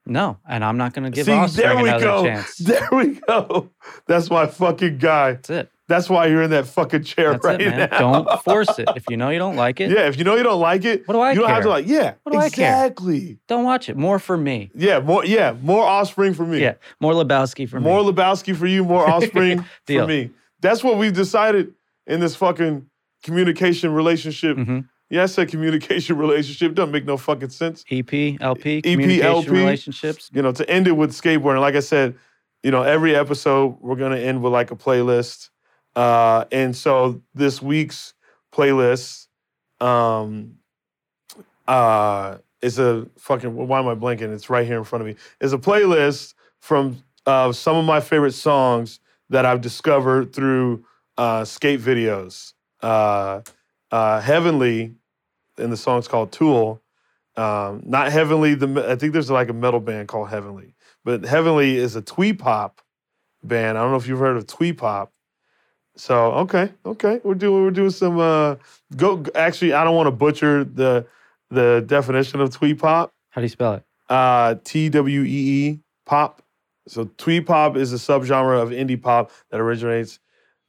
[0.06, 2.24] No, and I'm not going to give See, Offspring there we another go.
[2.24, 2.58] chance.
[2.58, 3.70] There we go.
[4.06, 5.32] That's my fucking guy.
[5.32, 5.70] That's it.
[5.88, 7.88] That's why you're in that fucking chair That's right it, man.
[7.90, 7.98] now.
[7.98, 8.88] Don't force it.
[8.96, 11.06] If you know you don't like it, Yeah, if you know you don't like it,
[11.08, 11.86] what do I you don't have to like.
[11.86, 12.74] Yeah, What do I care?
[12.86, 13.38] exactly.
[13.48, 13.96] don't watch it.
[13.96, 14.70] More for me.
[14.74, 15.24] Yeah, more.
[15.26, 16.60] Yeah, more offspring for me.
[16.60, 18.04] Yeah, more Lebowski for more me.
[18.04, 18.82] More Lebowski for you.
[18.84, 20.30] More offspring for me.
[20.60, 21.74] That's what we've decided
[22.06, 22.86] in this fucking
[23.22, 24.56] communication relationship.
[24.58, 24.80] hmm
[25.14, 26.74] Yeah, I said communication relationship.
[26.74, 27.84] Doesn't make no fucking sense.
[27.88, 29.48] EP, LP, EP, communication LP.
[29.50, 30.28] relationships.
[30.34, 31.60] You know, to end it with skateboarding.
[31.60, 32.16] Like I said,
[32.64, 35.50] you know, every episode we're gonna end with like a playlist.
[35.94, 38.14] Uh, and so this week's
[38.52, 39.28] playlist
[39.80, 40.56] um,
[41.68, 43.54] uh, is a fucking.
[43.54, 44.34] Why am I blanking?
[44.34, 45.14] It's right here in front of me.
[45.40, 48.98] It's a playlist from uh, some of my favorite songs
[49.30, 50.84] that I've discovered through
[51.16, 52.54] uh, skate videos.
[52.82, 53.42] Uh,
[53.92, 54.96] uh, Heavenly,
[55.58, 56.80] and the song's called Tool.
[57.36, 58.54] Um, not Heavenly.
[58.54, 60.74] The I think there's like a metal band called Heavenly,
[61.04, 62.80] but Heavenly is a twee pop
[63.42, 63.76] band.
[63.76, 65.12] I don't know if you've heard of twee pop.
[65.96, 68.18] So okay, okay, we're doing we're doing some.
[68.18, 68.56] Uh,
[68.96, 71.06] go actually, I don't want to butcher the
[71.50, 73.12] the definition of twee pop.
[73.30, 73.84] How do you spell it?
[74.08, 76.42] Uh, T W E E pop.
[76.86, 80.18] So twee pop is a subgenre of indie pop that originates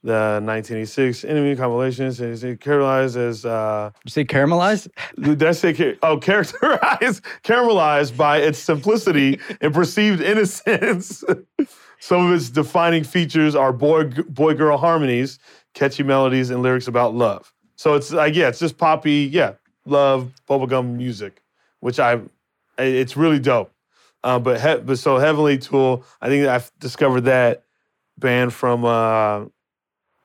[0.06, 4.88] the 1986 NME compilations and is characterized as uh, you say caramelized?
[5.20, 11.24] did I say char- oh characterized caramelized by its simplicity and perceived innocence.
[12.00, 15.40] Some of its defining features are boy boy girl harmonies,
[15.74, 17.52] catchy melodies, and lyrics about love.
[17.76, 19.54] So it's like yeah, it's just poppy, yeah,
[19.86, 21.42] love bubblegum music,
[21.80, 22.22] which I
[22.78, 23.72] it's really dope.
[24.24, 27.64] Uh, but he, but so Heavenly Tool, I think I've discovered that
[28.18, 29.46] band from uh,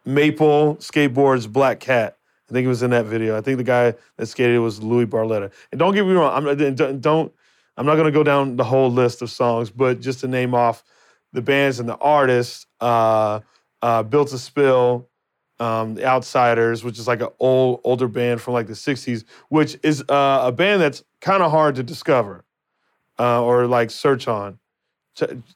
[0.04, 2.16] Maple Skateboards Black Cat.
[2.48, 3.36] I think it was in that video.
[3.36, 5.52] I think the guy that skated was Louie Barletta.
[5.70, 7.32] And don't get me wrong, I'm don't,
[7.76, 10.82] I'm not gonna go down the whole list of songs, but just to name off
[11.32, 13.40] the bands and the artists, uh,
[13.82, 15.08] uh, Built to Spill,
[15.60, 19.78] um, The Outsiders, which is like an old older band from like the '60s, which
[19.82, 22.44] is uh, a band that's kind of hard to discover
[23.18, 24.58] uh, or like search on.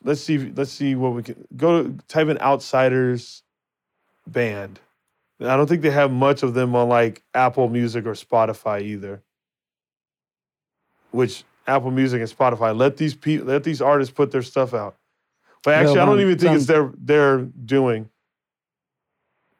[0.03, 0.39] Let's see.
[0.55, 1.99] Let's see what we can go to.
[2.07, 3.43] Type in Outsiders
[4.27, 4.81] band.
[5.41, 9.23] I don't think they have much of them on like Apple Music or Spotify either.
[11.11, 14.97] Which Apple Music and Spotify let these people let these artists put their stuff out.
[15.63, 18.11] But actually, I don't um, even think it's their their doing.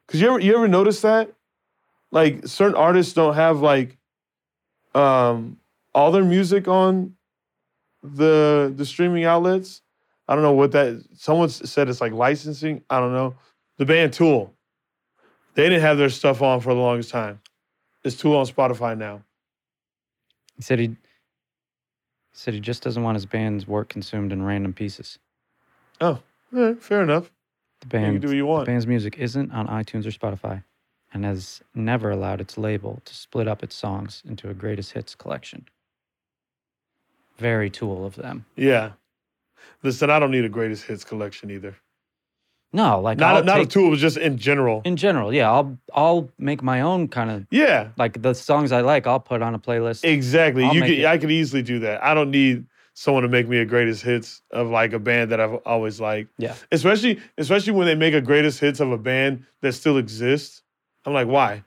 [0.07, 1.33] Cause you ever you ever notice that,
[2.11, 3.97] like certain artists don't have like,
[4.93, 5.57] um,
[5.95, 7.15] all their music on
[8.03, 9.81] the the streaming outlets.
[10.27, 11.03] I don't know what that.
[11.15, 12.83] Someone said it's like licensing.
[12.89, 13.35] I don't know.
[13.77, 14.54] The band Tool,
[15.55, 17.41] they didn't have their stuff on for the longest time.
[18.03, 19.23] It's Tool on Spotify now.
[20.55, 20.97] He said he, he
[22.33, 25.17] said he just doesn't want his band's work consumed in random pieces.
[25.99, 26.19] Oh,
[26.79, 27.31] fair enough.
[27.87, 30.63] The You can do what you the band's music isn't on iTunes or Spotify,
[31.13, 35.15] and has never allowed its label to split up its songs into a greatest hits
[35.15, 35.67] collection.
[37.37, 38.45] Very tool of them.
[38.55, 38.91] Yeah.
[39.83, 41.75] Listen, I don't need a greatest hits collection either.
[42.73, 44.81] No, like Not I'll a, not a tool, just in general.
[44.83, 45.33] in general.
[45.33, 49.07] Yeah, I'll I'll make my own kind of yeah, like the songs I like.
[49.07, 50.03] I'll put on a playlist.
[50.03, 50.63] exactly.
[50.65, 52.03] I'll you could, it- I could easily do that.
[52.03, 55.39] I don't need someone to make me a greatest hits of like a band that
[55.39, 56.31] I've always liked.
[56.37, 56.55] Yeah.
[56.71, 60.61] Especially especially when they make a greatest hits of a band that still exists.
[61.05, 61.63] I'm like, why?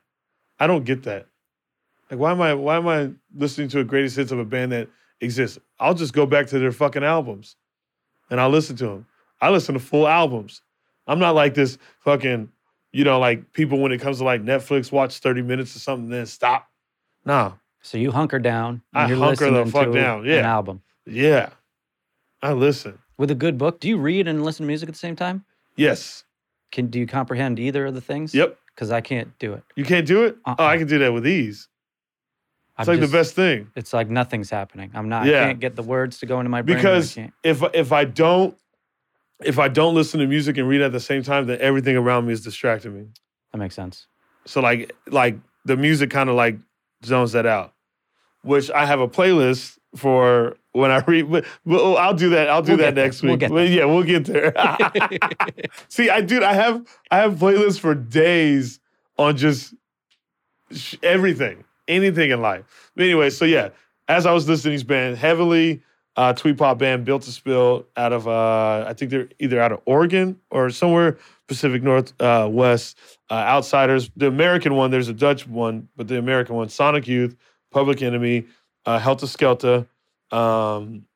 [0.59, 1.27] I don't get that.
[2.11, 4.73] Like, why am I why am I listening to a greatest hits of a band
[4.73, 4.89] that
[5.23, 5.59] exists?
[5.81, 7.57] I'll just go back to their fucking albums,
[8.31, 9.07] and I'll listen to them.
[9.41, 10.61] I listen to full albums.
[11.09, 12.51] I'm not like this fucking,
[12.93, 16.09] you know, like people when it comes to like Netflix, watch 30 minutes or something,
[16.11, 16.69] then stop.
[17.25, 17.53] Nah,
[17.83, 18.83] So you hunker down.
[18.95, 20.37] I hunker the fuck down, An yeah.
[20.41, 21.51] album yeah,
[22.43, 22.99] I listen.
[23.17, 23.81] with a good book.
[23.81, 25.45] Do you read and listen to music at the same time?
[25.77, 26.25] Yes,
[26.71, 28.35] Can do you comprehend either of the things?
[28.35, 28.59] Yep.
[28.75, 29.63] Because I can't do it.
[29.75, 30.37] You can't do it?
[30.45, 30.57] Uh-uh.
[30.59, 31.69] Oh, I can do that with ease.
[32.77, 33.71] I'm It's like just- the best thing.
[33.75, 34.91] It's like nothing's happening.
[34.95, 35.27] I'm not.
[35.27, 35.41] Yeah.
[35.43, 36.77] I can't get the words to go into my brain.
[36.77, 38.57] Because if if I don't
[39.45, 42.27] if I don't listen to music and read at the same time, then everything around
[42.27, 43.07] me is distracting me.
[43.53, 44.07] That makes sense.
[44.47, 46.59] So like like the music kind of like
[47.05, 47.75] zones that out.
[48.43, 51.31] Which I have a playlist for when I read.
[51.31, 52.49] But, but oh, I'll do that.
[52.49, 53.05] I'll do We'll that there.
[53.05, 53.41] next We'll week.
[53.41, 54.53] get But yeah, we'll get there.
[55.89, 58.81] See, I dude, I have I have playlists for days
[59.19, 59.75] on just
[60.73, 62.91] sh- everything, anything in life.
[62.95, 63.71] But anyway, so yeah,
[64.09, 65.83] as I was listening to these bands, heavily
[66.19, 69.73] uh, twee pop band built to spill out of uh, I think they're either out
[69.73, 71.17] of Oregon or somewhere
[71.47, 72.99] Pacific Northwest.
[73.31, 77.07] uh, Uh, Outsiders, the American one, there's a Dutch one, but the American one, Sonic
[77.07, 77.37] Youth,
[77.71, 78.47] Public Enemy,
[78.85, 79.87] uh, Helter Skelter,
[80.33, 81.07] um,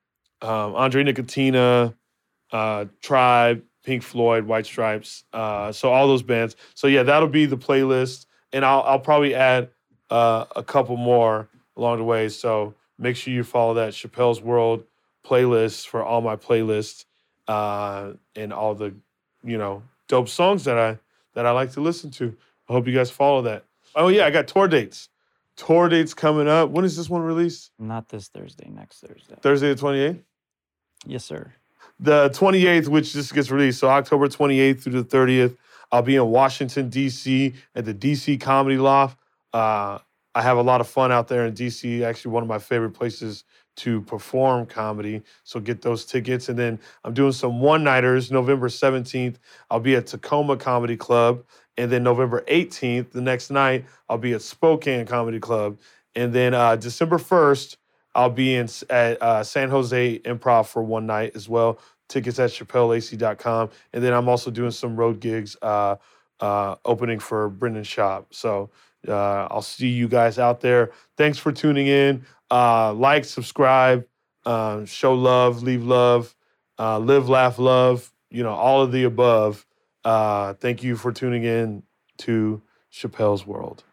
[0.40, 1.94] um, Andre Nickatina,
[2.52, 5.24] uh, Tribe, Pink Floyd, White Stripes.
[5.32, 6.54] Uh, so all those bands.
[6.74, 9.70] So yeah, that'll be the playlist, and I'll I'll probably add
[10.10, 12.28] uh, a couple more along the way.
[12.28, 14.84] So make sure you follow that Chappelle's World
[15.24, 17.04] playlist for all my playlists
[17.48, 18.94] uh, and all the
[19.44, 20.98] you know dope songs that I
[21.34, 22.36] that I like to listen to.
[22.68, 23.64] I hope you guys follow that.
[23.94, 25.08] Oh yeah, I got tour dates.
[25.56, 26.70] Tour dates coming up.
[26.70, 27.72] When is this one released?
[27.78, 28.68] Not this Thursday.
[28.70, 29.36] Next Thursday.
[29.42, 30.20] Thursday the 28th?
[31.06, 31.52] Yes, sir.
[32.00, 33.80] the 28th, which just gets released.
[33.80, 35.56] So October 28th through the 30th,
[35.90, 37.54] I'll be in Washington, D.C.
[37.74, 38.38] at the D.C.
[38.38, 39.18] Comedy Loft.
[39.52, 39.98] Uh,
[40.34, 42.02] I have a lot of fun out there in D.C.
[42.02, 43.44] Actually, one of my favorite places
[43.82, 45.22] to perform comedy.
[45.44, 46.48] So get those tickets.
[46.48, 49.36] And then I'm doing some one nighters November 17th.
[49.70, 51.44] I'll be at Tacoma Comedy Club.
[51.76, 55.78] And then November 18th, the next night, I'll be at Spokane Comedy Club.
[56.14, 57.76] And then uh, December 1st,
[58.14, 61.80] I'll be in at uh, San Jose Improv for one night as well.
[62.08, 63.70] Tickets at ChapelleAC.com.
[63.92, 65.96] And then I'm also doing some road gigs uh,
[66.40, 68.26] uh, opening for Brendan Schaub.
[68.30, 68.70] So
[69.08, 70.92] uh, I'll see you guys out there.
[71.16, 72.24] Thanks for tuning in.
[72.50, 74.06] Uh, like, subscribe,
[74.44, 76.34] uh, show love, leave love,
[76.78, 79.66] uh, live, laugh, love, you know, all of the above.
[80.04, 81.82] Uh, thank you for tuning in
[82.18, 82.60] to
[82.92, 83.84] Chappelle's World.